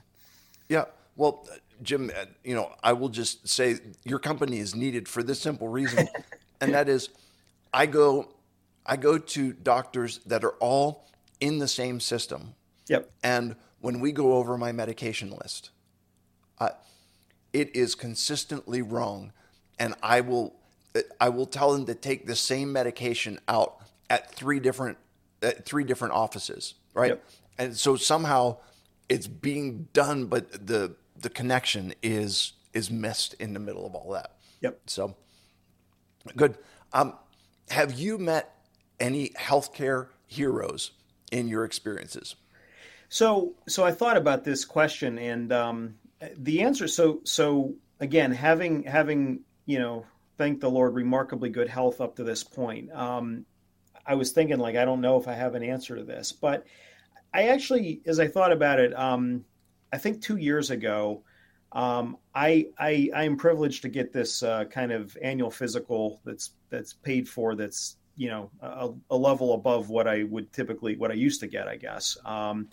yeah. 0.68 0.86
Well, 1.16 1.48
Jim, 1.82 2.12
uh, 2.18 2.26
you 2.44 2.56
know, 2.56 2.74
I 2.84 2.94
will 2.94 3.10
just 3.10 3.48
say 3.48 3.80
your 4.06 4.20
company 4.20 4.60
is 4.60 4.76
needed 4.76 5.08
for 5.08 5.24
this 5.24 5.42
simple 5.42 5.68
reason. 5.68 6.08
and 6.62 6.74
that 6.74 6.88
is, 6.88 7.10
I 7.74 7.86
go, 7.86 8.30
I 8.86 8.96
go 8.98 9.18
to 9.18 9.54
doctors 9.54 10.20
that 10.26 10.44
are 10.44 10.54
all 10.60 11.08
in 11.40 11.60
the 11.60 11.68
same 11.68 12.00
system. 12.00 12.56
Yep. 12.88 13.12
And 13.24 13.56
when 13.82 14.00
we 14.00 14.12
go 14.12 14.34
over 14.34 14.58
my 14.58 14.72
medication 14.72 15.32
list, 15.32 15.72
uh, 16.60 16.70
it 17.54 17.76
is 17.76 17.96
consistently 17.96 18.82
wrong, 18.82 19.32
and 19.80 19.96
I 20.04 20.22
will, 20.22 20.59
I 21.20 21.30
will 21.30 21.46
tell 21.46 21.74
them 21.74 21.86
to 21.86 21.96
take 21.96 22.26
the 22.26 22.36
same 22.36 22.72
medication 22.72 23.40
out 23.48 23.78
at 24.10 24.32
three 24.32 24.60
different, 24.60 24.98
at 25.42 25.66
three 25.66 25.84
different 25.84 26.14
offices, 26.14 26.76
right? 26.94 27.10
Yep. 27.10 27.26
And 27.58 27.78
so 27.78 27.96
somehow 27.96 28.58
it's 29.08 29.28
being 29.28 29.88
done, 29.94 30.26
but 30.26 30.66
the 30.66 30.96
the 31.18 31.30
connection 31.30 31.94
is 32.02 32.54
is 32.74 32.90
missed 32.90 33.34
in 33.36 33.54
the 33.54 33.60
middle 33.60 33.86
of 33.86 33.96
all 33.96 34.12
that. 34.12 34.36
Yep. 34.62 34.80
So 34.88 35.16
good. 36.36 36.58
Um, 36.94 37.14
have 37.70 37.94
you 37.94 38.18
met 38.18 38.56
any 39.00 39.30
healthcare 39.30 40.08
heroes 40.26 40.92
in 41.32 41.48
your 41.48 41.66
experiences? 41.66 42.36
So, 43.10 43.54
so 43.68 43.84
I 43.84 43.92
thought 43.92 44.18
about 44.18 44.44
this 44.44 44.66
question, 44.66 45.18
and 45.18 45.52
um, 45.52 45.96
the 46.38 46.62
answer. 46.62 46.88
So, 46.88 47.22
so 47.24 47.74
again, 48.00 48.32
having 48.32 48.84
having 48.84 49.42
you 49.70 49.78
know, 49.78 50.04
thank 50.40 50.62
the 50.62 50.72
Lord, 50.72 50.96
remarkably 50.96 51.50
good 51.50 51.68
health 51.68 52.00
up 52.00 52.16
to 52.16 52.24
this 52.24 52.46
point. 52.46 52.90
Um, 52.94 53.46
I 54.08 54.16
was 54.16 54.32
thinking 54.32 54.58
like 54.58 54.78
I 54.78 54.86
don't 54.86 55.02
know 55.02 55.20
if 55.20 55.28
I 55.28 55.34
have 55.34 55.54
an 55.54 55.64
answer 55.64 55.98
to 55.98 56.04
this, 56.04 56.32
but 56.32 56.66
I 57.34 57.50
actually, 57.50 58.02
as 58.08 58.20
I 58.20 58.28
thought 58.28 58.54
about 58.54 58.80
it, 58.80 58.98
um, 58.98 59.44
I 59.94 59.98
think 59.98 60.22
two 60.22 60.38
years 60.38 60.72
ago, 60.72 61.24
um, 61.74 62.18
I, 62.34 62.68
I 62.80 63.12
I 63.14 63.24
am 63.26 63.36
privileged 63.38 63.84
to 63.84 63.90
get 63.90 64.12
this 64.14 64.42
uh, 64.42 64.64
kind 64.66 64.92
of 64.92 65.16
annual 65.22 65.52
physical 65.52 66.22
that's 66.24 66.52
that's 66.70 66.94
paid 66.94 67.28
for. 67.28 67.56
That's 67.56 67.98
you 68.16 68.30
know 68.30 68.50
a, 68.62 68.90
a, 69.12 69.18
level 69.18 69.54
above 69.54 69.90
what 69.90 70.08
I 70.08 70.24
would 70.24 70.52
typically 70.54 70.96
what 70.96 71.12
I 71.12 71.16
used 71.16 71.42
to 71.42 71.48
get, 71.48 71.68
I 71.68 71.76
guess. 71.76 72.18
Um, 72.26 72.70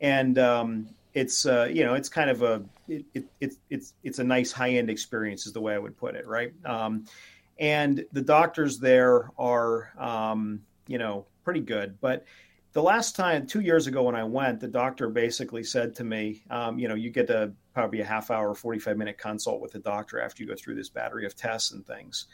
and 0.00 0.36
um, 0.38 0.88
it's 1.14 1.46
uh, 1.46 1.68
you 1.70 1.84
know 1.84 1.94
it's 1.94 2.08
kind 2.08 2.28
of 2.28 2.42
a 2.42 2.62
it, 2.88 3.04
it, 3.14 3.24
it's 3.40 3.56
it's 3.70 3.94
it's 4.02 4.18
a 4.18 4.24
nice 4.24 4.52
high 4.52 4.70
end 4.70 4.90
experience, 4.90 5.46
is 5.46 5.52
the 5.52 5.60
way 5.60 5.74
I 5.74 5.78
would 5.78 5.96
put 5.96 6.14
it, 6.14 6.26
right? 6.26 6.52
Um, 6.64 7.06
and 7.58 8.04
the 8.12 8.22
doctors 8.22 8.78
there 8.78 9.30
are 9.38 9.92
um, 9.98 10.62
you 10.86 10.98
know 10.98 11.26
pretty 11.44 11.60
good, 11.60 12.00
but 12.00 12.24
the 12.74 12.82
last 12.82 13.14
time, 13.14 13.46
two 13.46 13.60
years 13.60 13.86
ago 13.86 14.02
when 14.02 14.16
I 14.16 14.24
went, 14.24 14.58
the 14.58 14.66
doctor 14.68 15.08
basically 15.08 15.62
said 15.62 15.94
to 15.96 16.04
me, 16.04 16.42
um, 16.50 16.76
you 16.76 16.88
know, 16.88 16.96
you 16.96 17.08
get 17.08 17.30
a 17.30 17.52
probably 17.72 18.00
a 18.00 18.04
half 18.04 18.32
hour, 18.32 18.52
45 18.52 18.96
minute 18.96 19.16
consult 19.16 19.60
with 19.60 19.70
the 19.72 19.78
doctor 19.78 20.20
after 20.20 20.42
you 20.42 20.48
go 20.48 20.56
through 20.56 20.74
this 20.74 20.88
battery 20.88 21.24
of 21.24 21.36
tests 21.36 21.70
and 21.70 21.86
things. 21.86 22.26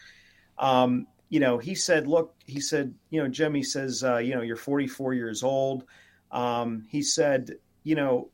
Um, 0.59 1.07
you 1.29 1.41
know, 1.41 1.59
he 1.59 1.75
said, 1.75 2.07
look, 2.07 2.35
he 2.47 2.59
said, 2.59 2.95
you 3.11 3.23
know, 3.23 3.29
Jim, 3.29 3.55
he 3.55 3.63
says, 3.63 4.03
uh, 4.03 4.17
you 4.17 4.35
know, 4.35 4.41
you're 4.41 4.57
44 4.57 5.13
years 5.13 5.43
old. 5.43 5.85
Um, 6.31 6.87
he 6.89 7.03
said, 7.03 7.57
you 7.85 7.95
know, 7.95 8.31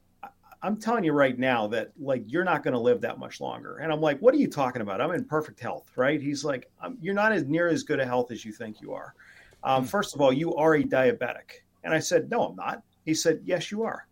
I'm 0.67 0.77
telling 0.77 1.05
you 1.05 1.13
right 1.13 1.39
now 1.39 1.69
that 1.69 1.93
like 1.97 2.25
you're 2.27 2.45
not 2.45 2.65
going 2.65 2.75
to 2.75 2.81
live 2.81 3.01
that 3.03 3.21
much 3.21 3.41
longer. 3.41 3.77
And 3.77 3.93
I'm 3.93 4.01
like, 4.01 4.19
what 4.19 4.35
are 4.35 4.39
you 4.39 4.49
talking 4.49 4.83
about? 4.83 5.01
I'm 5.01 5.13
in 5.13 5.25
perfect 5.25 5.61
health, 5.61 5.93
right? 5.95 6.21
He's 6.21 6.45
like, 6.45 6.69
you're 7.01 7.15
not 7.15 7.31
as 7.31 7.45
near 7.45 7.69
as 7.69 7.85
good 7.85 8.01
a 8.01 8.05
health 8.05 8.33
as 8.33 8.45
you 8.45 8.53
think 8.53 8.81
you 8.81 8.93
are. 8.93 9.15
Um, 9.63 9.83
hmm. 9.83 9.89
first 9.89 10.15
of 10.17 10.21
all, 10.21 10.33
you 10.33 10.57
are 10.57 10.75
a 10.75 10.83
diabetic. 10.83 11.63
And 11.85 11.95
I 11.95 12.01
said, 12.01 12.29
No, 12.31 12.49
I'm 12.49 12.57
not. 12.57 12.83
He 13.05 13.15
said, 13.15 13.43
Yes, 13.45 13.71
you 13.71 13.85
are. 13.85 14.09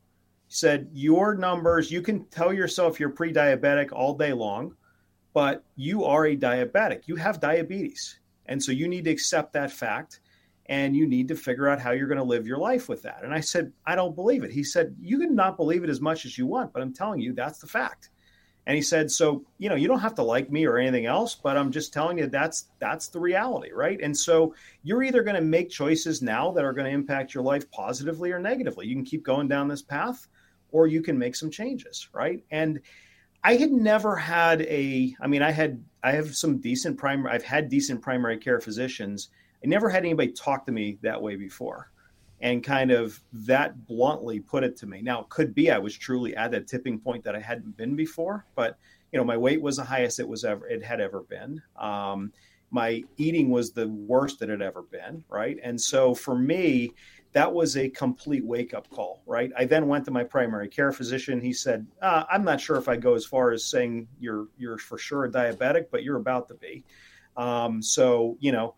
He 0.47 0.55
said, 0.55 0.89
Your 0.93 1.35
numbers, 1.35 1.91
you 1.91 2.01
can 2.01 2.25
tell 2.27 2.53
yourself 2.53 3.01
you're 3.01 3.11
pre 3.11 3.33
diabetic 3.33 3.91
all 3.93 4.15
day 4.15 4.33
long, 4.33 4.77
but 5.33 5.65
you 5.75 6.05
are 6.05 6.27
a 6.27 6.37
diabetic. 6.37 7.03
You 7.07 7.17
have 7.17 7.41
diabetes. 7.41 8.21
And 8.47 8.63
so 8.63 8.71
you 8.71 8.87
need 8.87 9.07
to 9.07 9.11
accept 9.11 9.53
that 9.55 9.73
fact 9.73 10.21
and 10.67 10.97
you 10.97 11.07
need 11.07 11.29
to 11.29 11.37
figure 11.37 11.69
out 11.69 11.81
how 11.81 11.91
you're 11.91 12.09
going 12.09 12.19
to 12.19 12.25
live 12.25 12.47
your 12.47 12.59
life 12.59 12.89
with 12.89 13.03
that. 13.03 13.23
And 13.23 13.35
I 13.35 13.41
said, 13.41 13.73
I 13.87 13.95
don't 13.95 14.15
believe 14.15 14.45
it. 14.45 14.51
He 14.51 14.65
said, 14.65 14.97
You 15.01 15.19
can 15.19 15.35
not 15.35 15.57
believe 15.57 15.85
it 15.85 15.91
as 15.91 16.01
much 16.01 16.25
as 16.25 16.39
you 16.39 16.47
want, 16.47 16.73
but 16.73 16.83
I'm 16.83 16.95
telling 16.95 17.21
you, 17.21 17.33
that's 17.35 17.59
the 17.59 17.67
fact. 17.67 18.11
And 18.67 18.77
he 18.77 18.83
said, 18.83 19.11
so, 19.11 19.45
you 19.59 19.69
know, 19.69 19.75
you 19.75 19.89
don't 19.89 20.01
have 20.01 20.15
to 20.15 20.23
like 20.23 20.51
me 20.51 20.65
or 20.65 20.79
anything 20.79 21.05
else, 21.05 21.35
but 21.35 21.57
I'm 21.57 21.71
just 21.71 21.93
telling 21.93 22.19
you 22.19 22.27
that's 22.29 22.69
that's 22.79 23.09
the 23.09 23.21
reality, 23.21 23.73
right? 23.73 24.01
And 24.03 24.17
so 24.17 24.55
you're 24.83 25.03
either 25.03 25.23
going 25.23 25.37
to 25.37 25.43
make 25.43 25.69
choices 25.69 26.23
now 26.23 26.51
that 26.53 26.65
are 26.65 26.73
going 26.73 26.87
to 26.87 26.93
impact 26.93 27.35
your 27.35 27.45
life 27.45 27.71
positively 27.71 28.33
or 28.33 28.39
negatively. 28.39 28.87
You 28.87 28.95
can 28.95 29.05
keep 29.05 29.23
going 29.23 29.49
down 29.49 29.69
this 29.69 29.83
path 29.83 30.27
or 30.73 30.87
you 30.87 31.03
can 31.03 31.19
make 31.19 31.37
some 31.37 31.51
changes, 31.51 32.09
right? 32.13 32.43
And 32.51 32.81
I 33.43 33.57
had 33.57 33.71
never 33.71 34.17
had 34.17 34.63
a 34.63 35.15
I 35.21 35.27
mean, 35.27 35.43
I 35.43 35.51
had 35.51 35.85
I 36.03 36.13
have 36.13 36.35
some 36.35 36.59
decent 36.59 36.97
primary 36.97 37.35
I've 37.35 37.45
had 37.45 37.69
decent 37.69 38.01
primary 38.01 38.39
care 38.39 38.61
physicians. 38.61 39.29
I 39.65 39.67
never 39.67 39.89
had 39.89 40.05
anybody 40.05 40.31
talk 40.31 40.67
to 40.67 40.73
me 40.73 40.99
that 41.03 41.21
way 41.21 41.37
before 41.37 41.91
and 42.41 42.63
kind 42.63 42.91
of 42.91 43.19
that 43.33 43.87
bluntly 43.87 44.41
put 44.41 44.63
it 44.63 44.77
to 44.77 44.87
me. 44.87 45.01
Now, 45.01 45.23
it 45.23 45.31
could 45.31 45.55
be 45.55 45.71
I 45.71 45.79
was 45.79 45.97
truly 45.97 46.37
at 46.37 46.51
that 46.51 46.69
tipping 46.69 46.99
point 46.99 47.25
that 47.25 47.35
I 47.35 47.41
hadn't 47.41 47.77
been 47.77 47.97
before, 47.97 48.45
but 48.55 48.77
you 49.13 49.19
know, 49.19 49.25
my 49.25 49.37
weight 49.37 49.63
was 49.63 49.77
the 49.77 49.85
highest 49.85 50.21
it 50.21 50.29
was 50.29 50.45
ever 50.45 50.67
it 50.69 50.83
had 50.83 51.01
ever 51.01 51.23
been. 51.23 51.63
Um, 51.77 52.33
my 52.71 53.03
eating 53.17 53.51
was 53.51 53.73
the 53.73 53.89
worst 53.89 54.41
that 54.41 54.51
it 54.51 54.61
had 54.61 54.63
ever 54.63 54.83
been, 54.83 55.25
right? 55.29 55.59
And 55.63 55.81
so 55.81 56.15
for 56.15 56.37
me, 56.37 56.93
that 57.33 57.53
was 57.53 57.77
a 57.77 57.89
complete 57.89 58.45
wake 58.45 58.75
up 58.75 58.91
call, 58.91 59.23
right? 59.27 59.51
I 59.57 59.65
then 59.65 59.89
went 59.89 60.05
to 60.07 60.11
my 60.11 60.25
primary 60.25 60.69
care 60.69 60.93
physician. 60.93 61.41
He 61.41 61.53
said, 61.53 61.87
uh, 62.03 62.25
"I'm 62.31 62.45
not 62.45 62.61
sure 62.61 62.77
if 62.77 62.89
I 62.89 62.97
go 62.97 63.15
as 63.15 63.25
far 63.25 63.53
as 63.53 63.65
saying 63.65 64.09
you're 64.21 64.49
you're 64.59 64.79
for 64.79 64.99
sure 64.99 65.25
a 65.25 65.31
diabetic, 65.31 65.87
but 65.91 66.03
you're 66.03 66.17
about 66.17 66.49
to 66.49 66.55
be." 66.55 66.85
Um, 67.37 67.81
so 67.81 68.37
you 68.41 68.53
know, 68.53 68.75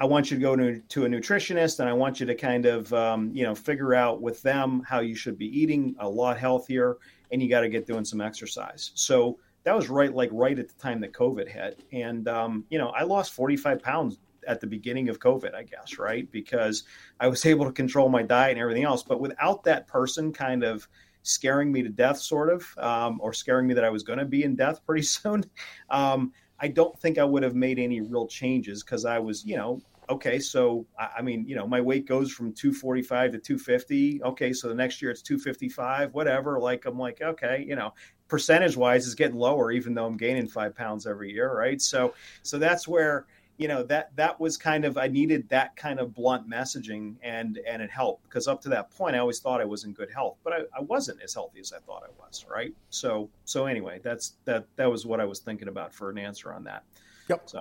I 0.00 0.06
want 0.06 0.30
you 0.30 0.38
to 0.38 0.40
go 0.40 0.56
to, 0.56 0.80
to 0.80 1.04
a 1.04 1.08
nutritionist 1.08 1.78
and 1.78 1.88
I 1.88 1.92
want 1.92 2.20
you 2.20 2.26
to 2.26 2.34
kind 2.34 2.64
of, 2.64 2.92
um, 2.94 3.30
you 3.34 3.44
know, 3.44 3.54
figure 3.54 3.94
out 3.94 4.22
with 4.22 4.40
them 4.40 4.82
how 4.88 5.00
you 5.00 5.14
should 5.14 5.36
be 5.36 5.46
eating 5.46 5.94
a 6.00 6.08
lot 6.08 6.38
healthier 6.38 6.96
and 7.30 7.42
you 7.42 7.50
got 7.50 7.60
to 7.60 7.68
get 7.68 7.86
doing 7.86 8.06
some 8.06 8.22
exercise. 8.22 8.92
So 8.94 9.38
that 9.64 9.76
was 9.76 9.90
right, 9.90 10.12
like 10.12 10.30
right 10.32 10.58
at 10.58 10.68
the 10.68 10.74
time 10.80 11.00
that 11.02 11.12
COVID 11.12 11.46
hit. 11.46 11.84
And, 11.92 12.26
um, 12.28 12.64
you 12.70 12.78
know, 12.78 12.88
I 12.88 13.02
lost 13.02 13.34
45 13.34 13.82
pounds 13.82 14.18
at 14.48 14.58
the 14.58 14.66
beginning 14.66 15.10
of 15.10 15.20
COVID, 15.20 15.54
I 15.54 15.64
guess, 15.64 15.98
right? 15.98 16.30
Because 16.32 16.84
I 17.20 17.28
was 17.28 17.44
able 17.46 17.66
to 17.66 17.72
control 17.72 18.08
my 18.08 18.22
diet 18.22 18.52
and 18.52 18.60
everything 18.60 18.84
else. 18.84 19.02
But 19.02 19.20
without 19.20 19.64
that 19.64 19.86
person 19.86 20.32
kind 20.32 20.64
of 20.64 20.88
scaring 21.22 21.70
me 21.70 21.82
to 21.82 21.90
death, 21.90 22.18
sort 22.18 22.48
of, 22.48 22.66
um, 22.78 23.18
or 23.20 23.34
scaring 23.34 23.66
me 23.66 23.74
that 23.74 23.84
I 23.84 23.90
was 23.90 24.02
going 24.02 24.18
to 24.18 24.24
be 24.24 24.44
in 24.44 24.56
death 24.56 24.84
pretty 24.86 25.02
soon, 25.06 25.44
um, 25.90 26.32
I 26.60 26.68
don't 26.68 26.98
think 26.98 27.18
I 27.18 27.24
would 27.24 27.42
have 27.42 27.54
made 27.54 27.78
any 27.78 28.00
real 28.00 28.26
changes 28.26 28.82
because 28.82 29.04
I 29.04 29.18
was, 29.18 29.44
you 29.44 29.56
know, 29.56 29.80
okay, 30.10 30.38
so 30.38 30.86
I 30.98 31.22
mean, 31.22 31.44
you 31.46 31.54
know, 31.54 31.66
my 31.66 31.80
weight 31.80 32.06
goes 32.06 32.32
from 32.32 32.52
245 32.52 33.32
to 33.32 33.38
250. 33.38 34.22
Okay, 34.24 34.52
so 34.52 34.68
the 34.68 34.74
next 34.74 35.00
year 35.00 35.10
it's 35.10 35.22
255, 35.22 36.12
whatever. 36.12 36.58
Like, 36.58 36.84
I'm 36.84 36.98
like, 36.98 37.22
okay, 37.22 37.64
you 37.66 37.76
know, 37.76 37.94
percentage 38.28 38.76
wise 38.76 39.06
is 39.06 39.14
getting 39.14 39.38
lower, 39.38 39.70
even 39.70 39.94
though 39.94 40.06
I'm 40.06 40.16
gaining 40.16 40.48
five 40.48 40.74
pounds 40.74 41.06
every 41.06 41.32
year, 41.32 41.56
right? 41.56 41.80
So, 41.80 42.14
so 42.42 42.58
that's 42.58 42.86
where 42.86 43.26
you 43.60 43.68
know 43.68 43.82
that 43.82 44.16
that 44.16 44.40
was 44.40 44.56
kind 44.56 44.86
of 44.86 44.96
I 44.96 45.06
needed 45.06 45.46
that 45.50 45.76
kind 45.76 46.00
of 46.00 46.14
blunt 46.14 46.48
messaging, 46.48 47.16
and 47.22 47.60
and 47.68 47.82
it 47.82 47.90
helped 47.90 48.24
because 48.24 48.48
up 48.48 48.62
to 48.62 48.70
that 48.70 48.90
point 48.90 49.14
I 49.14 49.18
always 49.18 49.38
thought 49.38 49.60
I 49.60 49.66
was 49.66 49.84
in 49.84 49.92
good 49.92 50.10
health, 50.10 50.38
but 50.42 50.54
I, 50.54 50.60
I 50.74 50.80
wasn't 50.80 51.20
as 51.20 51.34
healthy 51.34 51.60
as 51.60 51.70
I 51.70 51.78
thought 51.78 52.02
I 52.02 52.10
was, 52.18 52.46
right? 52.50 52.72
So, 52.88 53.28
so 53.44 53.66
anyway, 53.66 54.00
that's 54.02 54.36
that 54.46 54.64
that 54.76 54.90
was 54.90 55.04
what 55.04 55.20
I 55.20 55.26
was 55.26 55.40
thinking 55.40 55.68
about 55.68 55.92
for 55.92 56.08
an 56.08 56.16
answer 56.16 56.54
on 56.54 56.64
that. 56.64 56.84
Yep. 57.28 57.42
So. 57.50 57.60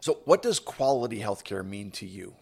So, 0.00 0.18
what 0.24 0.42
does 0.42 0.58
quality 0.58 1.20
healthcare 1.20 1.64
mean 1.64 1.92
to 1.92 2.06
you? 2.06 2.34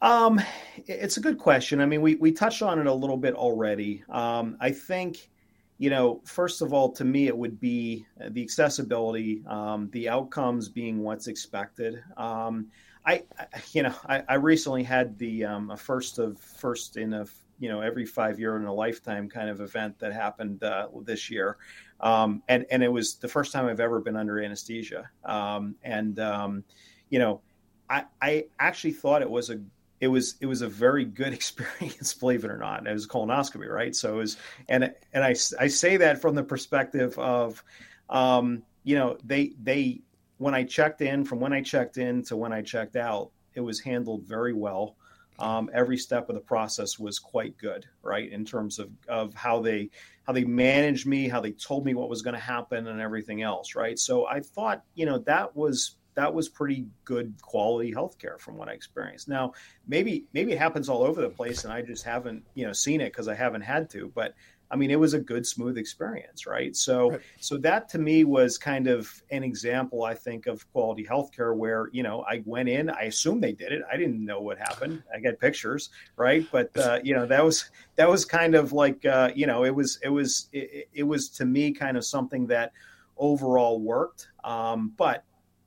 Um, 0.00 0.40
it's 0.86 1.16
a 1.16 1.20
good 1.20 1.38
question. 1.38 1.80
I 1.80 1.86
mean, 1.86 2.00
we 2.00 2.14
we 2.14 2.30
touched 2.30 2.62
on 2.62 2.78
it 2.78 2.86
a 2.86 2.94
little 2.94 3.16
bit 3.16 3.34
already. 3.34 4.04
Um, 4.08 4.56
I 4.60 4.70
think, 4.70 5.30
you 5.78 5.90
know, 5.90 6.20
first 6.24 6.62
of 6.62 6.72
all, 6.72 6.90
to 6.92 7.04
me, 7.04 7.26
it 7.26 7.36
would 7.36 7.60
be 7.60 8.06
the 8.30 8.42
accessibility, 8.42 9.42
um, 9.46 9.90
the 9.92 10.08
outcomes 10.08 10.68
being 10.68 11.02
what's 11.02 11.26
expected. 11.26 12.02
Um, 12.16 12.68
I, 13.06 13.24
you 13.72 13.82
know, 13.82 13.94
I, 14.06 14.22
I 14.28 14.34
recently 14.34 14.82
had 14.82 15.18
the 15.18 15.44
um, 15.44 15.70
a 15.70 15.76
first 15.76 16.18
of 16.18 16.38
first 16.38 16.96
in 16.96 17.12
a 17.12 17.26
you 17.60 17.68
know 17.68 17.80
every 17.80 18.06
five 18.06 18.38
year 18.38 18.56
in 18.56 18.64
a 18.64 18.72
lifetime 18.72 19.28
kind 19.28 19.48
of 19.48 19.60
event 19.60 19.98
that 19.98 20.12
happened 20.12 20.62
uh, 20.64 20.88
this 21.02 21.30
year 21.30 21.58
um, 22.00 22.42
and 22.48 22.66
and 22.70 22.82
it 22.82 22.92
was 22.92 23.14
the 23.16 23.28
first 23.28 23.50
time 23.50 23.66
I've 23.66 23.80
ever 23.80 24.00
been 24.00 24.16
under 24.16 24.40
anesthesia. 24.40 25.08
Um, 25.24 25.74
and 25.82 26.18
um, 26.20 26.64
you 27.08 27.18
know, 27.18 27.40
I 27.88 28.04
I 28.20 28.44
actually 28.58 28.92
thought 28.92 29.22
it 29.22 29.30
was 29.30 29.50
a 29.50 29.58
it 30.04 30.08
was 30.08 30.36
it 30.40 30.46
was 30.46 30.62
a 30.62 30.68
very 30.68 31.04
good 31.04 31.32
experience, 31.40 32.14
believe 32.14 32.44
it 32.44 32.50
or 32.50 32.58
not. 32.58 32.86
It 32.86 32.92
was 32.92 33.06
colonoscopy, 33.06 33.68
right? 33.68 33.96
So 33.96 34.14
it 34.14 34.18
was, 34.18 34.36
and 34.68 34.92
and 35.12 35.24
I 35.24 35.30
I 35.58 35.66
say 35.66 35.96
that 35.96 36.20
from 36.20 36.34
the 36.34 36.44
perspective 36.44 37.18
of, 37.18 37.62
um, 38.10 38.62
you 38.82 38.96
know, 38.96 39.16
they 39.24 39.54
they 39.62 40.02
when 40.38 40.54
I 40.54 40.64
checked 40.64 41.00
in, 41.00 41.24
from 41.24 41.40
when 41.40 41.52
I 41.52 41.62
checked 41.62 41.96
in 41.96 42.22
to 42.24 42.36
when 42.36 42.52
I 42.52 42.60
checked 42.62 42.96
out, 42.96 43.30
it 43.54 43.60
was 43.60 43.80
handled 43.80 44.24
very 44.24 44.52
well 44.52 44.96
um, 45.38 45.68
every 45.72 45.96
step 45.96 46.28
of 46.28 46.34
the 46.34 46.40
process 46.40 46.98
was 46.98 47.18
quite 47.18 47.56
good, 47.56 47.86
right? 48.02 48.30
In 48.30 48.44
terms 48.44 48.78
of, 48.78 48.90
of 49.08 49.34
how 49.34 49.60
they 49.60 49.90
how 50.26 50.32
they 50.32 50.44
managed 50.44 51.06
me, 51.06 51.28
how 51.28 51.40
they 51.40 51.52
told 51.52 51.84
me 51.84 51.94
what 51.94 52.08
was 52.08 52.22
going 52.22 52.34
to 52.34 52.40
happen, 52.40 52.86
and 52.86 53.00
everything 53.00 53.42
else, 53.42 53.74
right? 53.74 53.98
So 53.98 54.26
I 54.26 54.40
thought, 54.40 54.82
you 54.94 55.06
know, 55.06 55.18
that 55.18 55.54
was 55.56 55.96
that 56.14 56.32
was 56.32 56.48
pretty 56.48 56.86
good 57.04 57.34
quality 57.42 57.92
healthcare 57.92 58.38
from 58.38 58.56
what 58.56 58.68
I 58.68 58.72
experienced. 58.72 59.28
Now, 59.28 59.52
maybe 59.86 60.24
maybe 60.32 60.52
it 60.52 60.58
happens 60.58 60.88
all 60.88 61.02
over 61.02 61.20
the 61.20 61.28
place, 61.28 61.64
and 61.64 61.72
I 61.72 61.82
just 61.82 62.04
haven't 62.04 62.44
you 62.54 62.66
know 62.66 62.72
seen 62.72 63.00
it 63.00 63.12
because 63.12 63.28
I 63.28 63.34
haven't 63.34 63.62
had 63.62 63.90
to. 63.90 64.12
But 64.14 64.34
I 64.70 64.76
mean, 64.76 64.90
it 64.90 64.98
was 64.98 65.14
a 65.14 65.20
good, 65.20 65.46
smooth 65.46 65.78
experience, 65.78 66.46
right? 66.46 66.74
So, 66.74 67.12
right. 67.12 67.20
so 67.38 67.56
that 67.58 67.88
to 67.90 67.98
me 67.98 68.24
was 68.24 68.58
kind 68.58 68.88
of 68.88 69.22
an 69.30 69.44
example, 69.44 70.04
I 70.04 70.14
think, 70.14 70.46
of 70.46 70.70
quality 70.72 71.04
healthcare 71.04 71.54
where 71.54 71.88
you 71.92 72.02
know 72.02 72.24
I 72.28 72.42
went 72.44 72.68
in, 72.68 72.90
I 72.90 73.02
assumed 73.02 73.42
they 73.42 73.52
did 73.52 73.72
it, 73.72 73.82
I 73.90 73.96
didn't 73.96 74.24
know 74.24 74.40
what 74.40 74.58
happened, 74.58 75.02
I 75.14 75.20
got 75.20 75.38
pictures, 75.38 75.90
right? 76.16 76.46
But 76.50 76.76
uh, 76.76 76.98
you 77.04 77.14
know 77.14 77.26
that 77.26 77.44
was 77.44 77.70
that 77.96 78.08
was 78.08 78.24
kind 78.24 78.54
of 78.54 78.72
like 78.72 79.04
uh, 79.04 79.30
you 79.34 79.46
know 79.46 79.64
it 79.64 79.74
was 79.74 79.98
it 80.02 80.08
was 80.08 80.48
it, 80.52 80.88
it 80.92 81.04
was 81.04 81.28
to 81.30 81.44
me 81.44 81.72
kind 81.72 81.96
of 81.96 82.04
something 82.04 82.46
that 82.48 82.72
overall 83.16 83.80
worked, 83.80 84.28
um, 84.42 84.92
but 84.96 85.24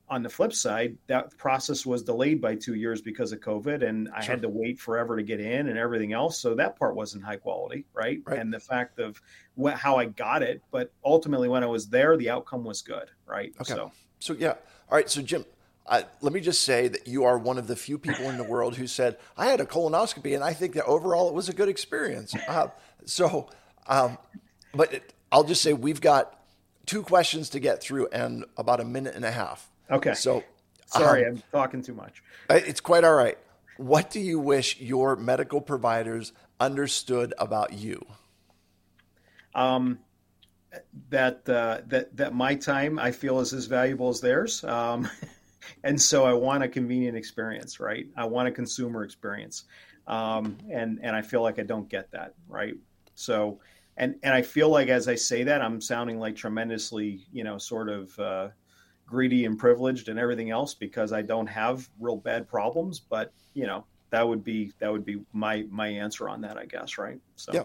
on 0.10 0.24
the 0.24 0.30
flip 0.30 0.54
side, 0.54 0.98
that 1.08 1.38
process 1.38 1.86
was 1.86 2.02
delayed 2.02 2.42
by 2.42 2.56
two 2.56 2.76
years 2.76 3.02
because 3.02 3.32
of 3.34 3.40
COVID, 3.40 3.88
and 3.88 4.10
I 4.16 4.22
sure. 4.22 4.36
had 4.36 4.42
to 4.44 4.50
wait 4.50 4.80
forever 4.80 5.18
to 5.18 5.24
get 5.24 5.40
in 5.40 5.68
and 5.68 5.78
everything 5.78 6.14
else. 6.14 6.40
So 6.40 6.56
that 6.56 6.78
part 6.78 6.96
wasn't 6.96 7.24
high 7.24 7.36
quality, 7.36 7.86
right? 7.94 8.22
right. 8.26 8.40
And 8.40 8.54
the 8.54 8.60
fact 8.60 9.00
of 9.00 9.22
what, 9.56 9.74
how 9.74 9.98
I 9.98 10.06
got 10.06 10.44
it, 10.44 10.62
but 10.72 10.94
ultimately 11.04 11.50
when 11.50 11.64
I 11.64 11.68
was 11.68 11.90
there, 11.90 12.16
the 12.16 12.30
outcome 12.30 12.64
was 12.64 12.82
good, 12.82 13.10
right? 13.26 13.54
Okay. 13.60 13.74
So, 13.74 13.92
so 14.20 14.34
yeah. 14.34 14.54
All 14.90 14.98
right. 14.98 15.10
So 15.10 15.22
Jim, 15.22 15.46
I, 15.86 16.06
let 16.22 16.32
me 16.32 16.40
just 16.40 16.64
say 16.64 16.88
that 16.88 17.08
you 17.08 17.26
are 17.26 17.38
one 17.38 17.58
of 17.58 17.68
the 17.68 17.76
few 17.76 17.98
people 17.98 18.30
in 18.30 18.38
the 18.38 18.44
world 18.50 18.78
who 18.78 18.88
said 18.88 19.18
I 19.36 19.48
had 19.48 19.60
a 19.60 19.66
colonoscopy, 19.66 20.36
and 20.36 20.44
I 20.44 20.54
think 20.54 20.74
that 20.76 20.86
overall 20.86 21.28
it 21.28 21.34
was 21.34 21.50
a 21.50 21.54
good 21.54 21.70
experience. 21.70 22.34
Uh, 22.48 22.68
so, 23.06 23.50
um, 23.88 24.18
but 24.74 24.94
it, 24.94 25.14
I'll 25.32 25.44
just 25.44 25.62
say 25.62 25.74
we've 25.74 26.02
got 26.02 26.40
two 26.86 27.04
questions 27.04 27.50
to 27.50 27.60
get 27.60 27.82
through 27.82 28.08
and 28.08 28.46
about 28.56 28.80
a 28.80 28.86
minute 28.86 29.16
and 29.16 29.26
a 29.26 29.32
half. 29.32 29.70
Okay. 29.90 30.14
So 30.14 30.44
sorry, 30.86 31.26
um, 31.26 31.36
I'm 31.36 31.44
talking 31.52 31.82
too 31.82 31.94
much. 31.94 32.24
It's 32.50 32.82
quite 32.82 33.04
all 33.04 33.16
right. 33.16 33.38
What 33.78 34.10
do 34.10 34.20
you 34.20 34.40
wish 34.40 34.80
your 34.80 35.16
medical 35.16 35.62
providers 35.62 36.34
understood 36.60 37.34
about 37.38 37.74
you? 37.74 38.06
Um, 39.54 40.00
that 41.10 41.48
uh, 41.48 41.82
that 41.88 42.16
that 42.18 42.34
my 42.34 42.56
time 42.56 43.00
I 43.00 43.12
feel 43.12 43.40
is 43.40 43.54
as 43.54 43.66
valuable 43.66 44.10
as 44.10 44.20
theirs, 44.20 44.64
um, 44.64 45.10
and 45.84 46.00
so 46.00 46.26
I 46.26 46.34
want 46.34 46.64
a 46.64 46.68
convenient 46.68 47.18
experience, 47.18 47.80
right? 47.80 48.08
I 48.16 48.26
want 48.26 48.48
a 48.48 48.52
consumer 48.52 49.04
experience, 49.04 49.66
um, 50.08 50.58
and 50.72 51.00
and 51.02 51.16
I 51.16 51.22
feel 51.22 51.42
like 51.42 51.60
I 51.60 51.64
don't 51.64 51.90
get 51.90 52.12
that, 52.12 52.34
right? 52.48 52.76
So, 53.16 53.60
and 53.96 54.16
and 54.24 54.34
I 54.34 54.42
feel 54.42 54.70
like 54.70 54.90
as 54.90 55.08
I 55.08 55.16
say 55.16 55.44
that, 55.44 55.62
I'm 55.62 55.82
sounding 55.82 56.20
like 56.20 56.36
tremendously, 56.36 57.26
you 57.32 57.44
know, 57.44 57.58
sort 57.58 57.90
of. 57.90 58.20
Uh, 58.20 58.50
greedy 59.08 59.46
and 59.46 59.58
privileged 59.58 60.10
and 60.10 60.20
everything 60.20 60.52
else 60.52 60.76
because 60.76 61.12
I 61.12 61.24
don't 61.24 61.48
have 61.48 61.90
real 62.00 62.18
bad 62.18 62.48
problems. 62.48 63.00
But 63.00 63.34
you 63.54 63.66
know, 63.66 63.86
that 64.12 64.28
would 64.28 64.44
be 64.44 64.72
that 64.80 64.92
would 64.92 65.06
be 65.06 65.22
my 65.34 65.66
my 65.72 65.88
answer 65.88 66.30
on 66.30 66.42
that, 66.42 66.58
I 66.58 66.66
guess, 66.66 66.98
right? 66.98 67.20
So 67.36 67.54
yeah. 67.54 67.64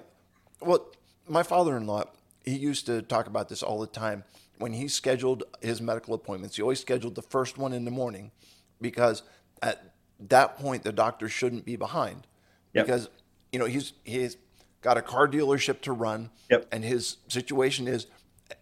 Well, 0.61 0.89
my 1.29 1.43
father-in-law, 1.43 2.05
he 2.45 2.57
used 2.57 2.87
to 2.87 3.03
talk 3.03 3.27
about 3.27 3.49
this 3.49 3.63
all 3.63 3.81
the 3.81 3.87
time. 3.87 4.25
When 4.59 4.73
he 4.73 4.87
scheduled 4.87 5.43
his 5.61 5.83
medical 5.83 6.15
appointments, 6.15 6.57
he 6.57 6.63
always 6.63 6.81
scheduled 6.81 7.17
the 7.17 7.23
first 7.23 7.59
one 7.59 7.73
in 7.73 7.85
the 7.85 7.91
morning 7.91 8.31
because 8.81 9.23
at 9.61 9.93
that 10.21 10.59
point 10.59 10.85
the 10.85 10.93
doctor 10.93 11.29
shouldn't 11.29 11.65
be 11.65 11.77
behind 11.77 12.27
yep. 12.73 12.87
because 12.87 13.09
you 13.51 13.59
know 13.59 13.65
he's 13.65 13.93
he's 14.05 14.37
got 14.81 14.97
a 14.97 15.03
car 15.03 15.29
dealership 15.29 15.81
to 15.81 15.93
run 15.93 16.31
yep. 16.51 16.67
and 16.73 16.85
his 16.85 17.17
situation 17.29 17.89
is 17.89 18.07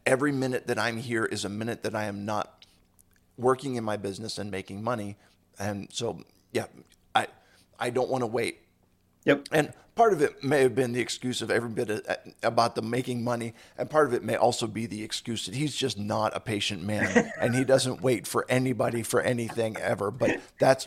every 0.07 0.33
minute 0.33 0.67
that 0.67 0.79
I'm 0.79 0.99
here 0.99 1.25
is 1.25 1.45
a 1.45 1.49
minute 1.49 1.83
that 1.83 1.95
I 1.95 2.05
am 2.05 2.25
not 2.25 2.60
working 3.41 3.77
in 3.77 3.85
my 3.85 3.97
business 3.97 4.39
and 4.39 4.51
making 4.51 4.83
money. 4.83 5.17
And 5.59 5.89
so, 5.93 6.23
yeah, 6.53 6.67
I 7.15 7.29
I 7.79 7.91
don't 7.91 8.11
want 8.11 8.23
to 8.23 8.27
wait. 8.27 8.61
Yep. 9.25 9.49
And 9.53 9.73
part 9.95 10.13
of 10.13 10.23
it 10.23 10.43
may 10.43 10.63
have 10.63 10.75
been 10.75 10.93
the 10.93 11.01
excuse 11.01 11.43
of 11.43 11.51
every 11.51 11.69
bit 11.69 11.91
of, 11.91 12.03
about 12.43 12.75
the 12.75 12.83
making 12.83 13.23
money, 13.23 13.55
and 13.77 13.91
part 13.91 14.07
of 14.07 14.15
it 14.15 14.23
may 14.23 14.37
also 14.37 14.67
be 14.67 14.87
the 14.87 15.03
excuse 15.03 15.47
that 15.47 15.55
he's 15.55 15.77
just 15.77 15.99
not 15.99 16.35
a 16.35 16.41
patient 16.41 16.83
man 16.83 17.31
and 17.41 17.55
he 17.55 17.65
doesn't 17.65 18.01
wait 18.01 18.27
for 18.27 18.47
anybody 18.49 19.03
for 19.03 19.21
anything 19.21 19.77
ever. 19.77 20.11
But 20.11 20.41
that's 20.59 20.87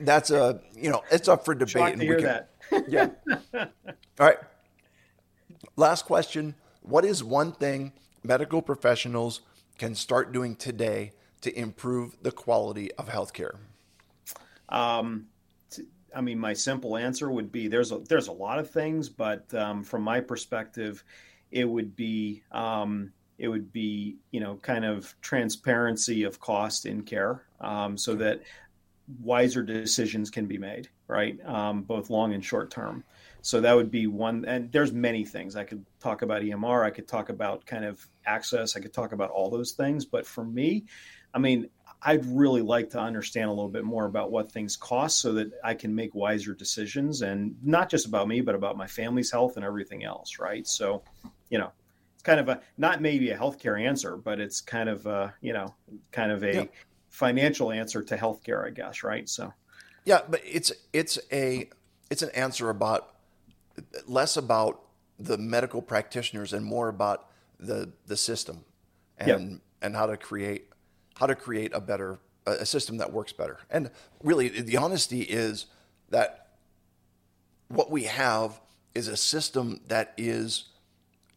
that's 0.00 0.30
a 0.30 0.60
you 0.74 0.90
know 0.90 1.02
it's 1.10 1.28
up 1.28 1.44
for 1.44 1.54
debate. 1.54 1.72
Shocked 1.72 1.92
and 1.92 2.00
to 2.00 2.06
hear 2.06 2.16
can, 2.16 2.24
that. 2.24 2.48
yeah. 2.88 3.08
All 3.54 4.26
right. 4.26 4.38
Last 5.76 6.06
question: 6.06 6.54
What 6.82 7.04
is 7.04 7.22
one 7.22 7.52
thing 7.52 7.92
medical 8.22 8.62
professionals 8.62 9.42
can 9.78 9.94
start 9.94 10.32
doing 10.32 10.56
today 10.56 11.12
to 11.42 11.58
improve 11.58 12.16
the 12.22 12.32
quality 12.32 12.92
of 12.94 13.08
healthcare? 13.08 13.56
Um, 14.68 15.26
I 16.14 16.20
mean, 16.20 16.38
my 16.38 16.54
simple 16.54 16.96
answer 16.96 17.30
would 17.30 17.52
be 17.52 17.68
there's 17.68 17.92
a, 17.92 17.98
there's 17.98 18.28
a 18.28 18.32
lot 18.32 18.58
of 18.58 18.70
things, 18.70 19.08
but 19.08 19.52
um, 19.54 19.84
from 19.84 20.02
my 20.02 20.20
perspective, 20.20 21.04
it 21.50 21.64
would 21.64 21.94
be 21.94 22.42
um, 22.52 23.12
it 23.38 23.48
would 23.48 23.72
be 23.72 24.16
you 24.30 24.40
know 24.40 24.56
kind 24.56 24.84
of 24.84 25.14
transparency 25.20 26.24
of 26.24 26.40
cost 26.40 26.86
in 26.86 27.02
care, 27.02 27.42
um, 27.60 27.98
so 27.98 28.14
that 28.14 28.42
wiser 29.22 29.62
decisions 29.62 30.30
can 30.30 30.46
be 30.46 30.58
made, 30.58 30.88
right? 31.06 31.38
Um, 31.46 31.82
both 31.82 32.10
long 32.10 32.32
and 32.32 32.44
short 32.44 32.70
term. 32.70 33.04
So 33.42 33.60
that 33.60 33.76
would 33.76 33.90
be 33.90 34.06
one. 34.08 34.44
And 34.46 34.72
there's 34.72 34.92
many 34.92 35.24
things 35.24 35.54
I 35.54 35.64
could 35.64 35.84
talk 36.00 36.22
about 36.22 36.42
EMR. 36.42 36.84
I 36.84 36.90
could 36.90 37.06
talk 37.06 37.28
about 37.28 37.64
kind 37.64 37.84
of 37.84 38.04
access. 38.24 38.76
I 38.76 38.80
could 38.80 38.92
talk 38.92 39.12
about 39.12 39.30
all 39.30 39.50
those 39.50 39.72
things. 39.72 40.04
But 40.04 40.26
for 40.26 40.44
me, 40.44 40.86
I 41.36 41.38
mean, 41.38 41.68
I'd 42.00 42.24
really 42.24 42.62
like 42.62 42.88
to 42.90 42.98
understand 42.98 43.50
a 43.50 43.52
little 43.52 43.68
bit 43.68 43.84
more 43.84 44.06
about 44.06 44.30
what 44.30 44.50
things 44.50 44.74
cost 44.74 45.18
so 45.18 45.34
that 45.34 45.52
I 45.62 45.74
can 45.74 45.94
make 45.94 46.14
wiser 46.14 46.54
decisions 46.54 47.20
and 47.20 47.54
not 47.62 47.90
just 47.90 48.06
about 48.06 48.26
me, 48.26 48.40
but 48.40 48.54
about 48.54 48.78
my 48.78 48.86
family's 48.86 49.30
health 49.30 49.56
and 49.56 49.64
everything 49.64 50.02
else. 50.02 50.38
Right. 50.38 50.66
So, 50.66 51.02
you 51.50 51.58
know, 51.58 51.72
it's 52.14 52.22
kind 52.22 52.40
of 52.40 52.48
a, 52.48 52.62
not 52.78 53.02
maybe 53.02 53.30
a 53.30 53.36
healthcare 53.36 53.78
answer, 53.78 54.16
but 54.16 54.40
it's 54.40 54.62
kind 54.62 54.88
of 54.88 55.04
a, 55.04 55.34
you 55.42 55.52
know, 55.52 55.74
kind 56.10 56.32
of 56.32 56.42
a 56.42 56.54
yeah. 56.54 56.64
financial 57.10 57.70
answer 57.70 58.02
to 58.02 58.16
healthcare, 58.16 58.66
I 58.66 58.70
guess. 58.70 59.02
Right. 59.02 59.28
So, 59.28 59.52
yeah, 60.06 60.20
but 60.26 60.40
it's, 60.42 60.72
it's 60.94 61.18
a, 61.30 61.68
it's 62.08 62.22
an 62.22 62.30
answer 62.30 62.70
about 62.70 63.14
less 64.06 64.38
about 64.38 64.80
the 65.18 65.36
medical 65.36 65.82
practitioners 65.82 66.54
and 66.54 66.64
more 66.64 66.88
about 66.88 67.28
the, 67.60 67.92
the 68.06 68.16
system 68.16 68.64
and, 69.18 69.28
yeah. 69.28 69.56
and 69.82 69.94
how 69.94 70.06
to 70.06 70.16
create 70.16 70.70
how 71.18 71.26
to 71.26 71.34
create 71.34 71.72
a 71.74 71.80
better 71.80 72.18
a 72.46 72.64
system 72.64 72.98
that 72.98 73.12
works 73.12 73.32
better. 73.32 73.58
And 73.70 73.90
really, 74.22 74.48
the 74.48 74.76
honesty 74.76 75.22
is 75.22 75.66
that 76.10 76.46
what 77.68 77.90
we 77.90 78.04
have 78.04 78.60
is 78.94 79.08
a 79.08 79.16
system 79.16 79.80
that 79.88 80.14
is 80.16 80.66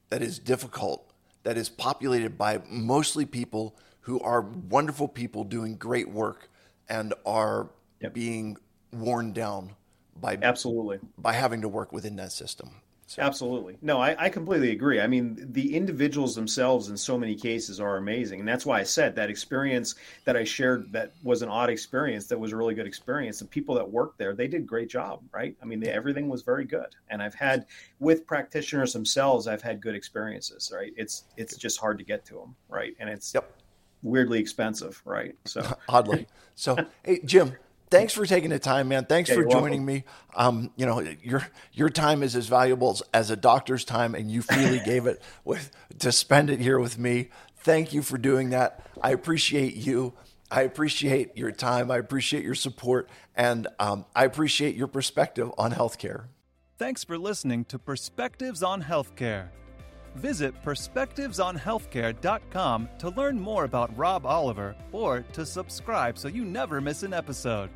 that 0.10 0.22
is 0.22 0.39
difficult, 0.39 1.12
that 1.44 1.58
is 1.58 1.70
populated 1.70 2.38
by 2.38 2.62
mostly 2.70 3.26
people 3.26 3.76
who 4.02 4.20
are 4.22 4.42
wonderful 4.42 5.08
people 5.08 5.44
doing 5.44 5.76
great 5.76 6.10
work 6.10 6.50
and 6.88 7.13
are 7.26 7.70
yep. 8.00 8.13
being 8.13 8.58
worn 8.92 9.34
down 9.34 9.72
by 10.20 10.38
absolutely 10.42 11.00
by 11.18 11.34
having 11.34 11.62
to 11.62 11.68
work 11.68 11.92
within 11.92 12.15
that 12.15 12.32
system. 12.32 12.72
So. 13.10 13.24
Absolutely. 13.24 13.76
No, 13.82 14.00
I, 14.00 14.26
I, 14.26 14.30
completely 14.30 14.69
agree. 14.69 15.02
I 15.02 15.08
mean, 15.08 15.36
the 15.52 15.76
individuals 15.76 16.36
themselves 16.36 16.89
in 16.89 16.95
so 16.95 17.17
many 17.17 17.34
cases 17.34 17.80
are 17.80 17.98
amazing. 17.98 18.39
And 18.39 18.48
that's 18.48 18.67
why 18.67 18.80
I 18.80 18.84
said 18.84 19.15
that 19.15 19.32
experience 19.32 19.95
that 20.26 20.38
I 20.38 20.43
shared 20.43 20.91
that 20.91 21.13
was 21.24 21.41
an 21.41 21.50
odd 21.50 21.72
experience, 21.72 22.28
that 22.28 22.39
was 22.39 22.52
a 22.52 22.56
really 22.56 22.76
good 22.76 22.86
experience. 22.86 23.39
The 23.39 23.45
people 23.45 23.74
that 23.74 23.91
worked 23.91 24.19
there, 24.19 24.36
they 24.36 24.48
did 24.48 24.67
great 24.67 24.91
job, 24.91 25.24
right? 25.34 25.56
I 25.60 25.65
mean, 25.65 25.80
they, 25.80 25.89
everything 25.89 26.30
was 26.30 26.43
very 26.43 26.65
good. 26.65 26.95
And 27.10 27.19
I've 27.19 27.34
had 27.34 27.65
with 28.00 28.28
practitioners 28.28 28.93
themselves, 28.93 29.48
I've 29.48 29.63
had 29.63 29.82
good 29.82 29.95
experiences, 29.95 30.72
right? 30.72 30.93
It's 30.95 31.24
it's 31.36 31.58
just 31.58 31.80
hard 31.80 31.98
to 31.98 32.04
get 32.04 32.26
to 32.26 32.36
them, 32.36 32.56
right? 32.67 32.95
And 33.00 33.10
it's 33.10 33.34
yep. 33.34 33.52
weirdly 34.04 34.38
expensive, 34.38 35.02
right? 35.04 35.36
So 35.45 35.65
oddly. 35.89 36.28
So, 36.54 36.78
hey, 37.04 37.22
Jim, 37.26 37.56
thanks 37.89 38.13
for 38.13 38.25
taking 38.25 38.49
the 38.49 38.60
time, 38.60 38.88
man. 38.88 39.06
Thanks 39.06 39.30
yeah, 39.30 39.36
for 39.36 39.43
joining 39.45 39.86
welcome. 39.86 39.86
me. 39.86 40.04
Um, 40.36 40.71
you 40.75 40.86
know, 40.86 40.99
your 41.21 41.47
your 41.73 41.89
time 41.89 42.23
is 42.23 42.36
as 42.36 42.47
valuable 42.47 42.91
as, 42.91 43.04
as 43.13 43.32
a 43.32 43.36
doctor's 43.36 43.86
time, 43.86 44.15
and 44.15 44.32
you 44.32 44.41
freely 44.41 44.80
gave 44.86 45.06
it 45.06 45.21
with 45.43 45.71
to 45.99 46.12
spend 46.12 46.49
it 46.49 46.60
here 46.60 46.80
with 46.80 46.97
me. 46.97 47.30
Thank 47.58 47.93
you 47.93 48.02
for 48.02 48.17
doing 48.17 48.52
that. 48.52 48.86
I 49.02 49.12
appreciate 49.12 49.75
you. 49.75 50.13
I 50.52 50.62
appreciate 50.62 51.38
your 51.38 51.52
time. 51.52 51.91
I 51.91 51.97
appreciate 51.97 52.43
your 52.43 52.56
support, 52.56 53.10
and 53.36 53.67
um, 53.80 54.06
I 54.15 54.25
appreciate 54.25 54.75
your 54.75 54.88
perspective 54.88 55.52
on 55.58 55.73
healthcare. 55.73 56.25
Thanks 56.80 57.04
for 57.04 57.17
listening 57.17 57.65
to 57.65 57.78
Perspectives 57.78 58.63
on 58.63 58.84
Healthcare. 58.84 59.49
Visit 60.15 60.54
perspectivesonhealthcare.com 60.63 62.89
to 63.00 63.10
learn 63.10 63.39
more 63.39 63.63
about 63.63 63.98
Rob 63.98 64.26
Oliver 64.26 64.76
or 64.91 65.22
to 65.34 65.45
subscribe 65.45 66.17
so 66.17 66.28
you 66.28 66.43
never 66.43 66.82
miss 66.82 67.04
an 67.04 67.13
episode. 67.13 67.69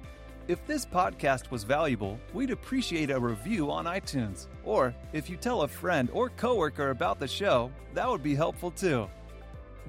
If 0.48 0.65
this 0.67 0.86
podcast 0.86 1.52
was 1.52 1.63
valuable, 1.63 2.19
we'd 2.34 2.52
appreciate 2.52 3.12
a 3.12 3.19
review 3.19 3.72
on 3.72 3.86
iTunes. 3.86 4.48
Or 4.65 4.93
if 5.13 5.30
you 5.30 5.38
tell 5.38 5.62
a 5.62 5.67
friend 5.67 6.10
or 6.12 6.30
coworker 6.30 6.89
about 6.89 7.19
the 7.19 7.28
show, 7.28 7.72
that 7.93 8.10
would 8.10 8.24
be 8.24 8.36
helpful 8.36 8.72
too. 8.72 9.08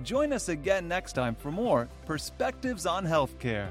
Join 0.02 0.33
us 0.33 0.48
again 0.48 0.87
next 0.87 1.14
time 1.14 1.35
for 1.35 1.50
more 1.50 1.88
Perspectives 2.07 2.87
on 2.87 3.04
Healthcare. 3.04 3.70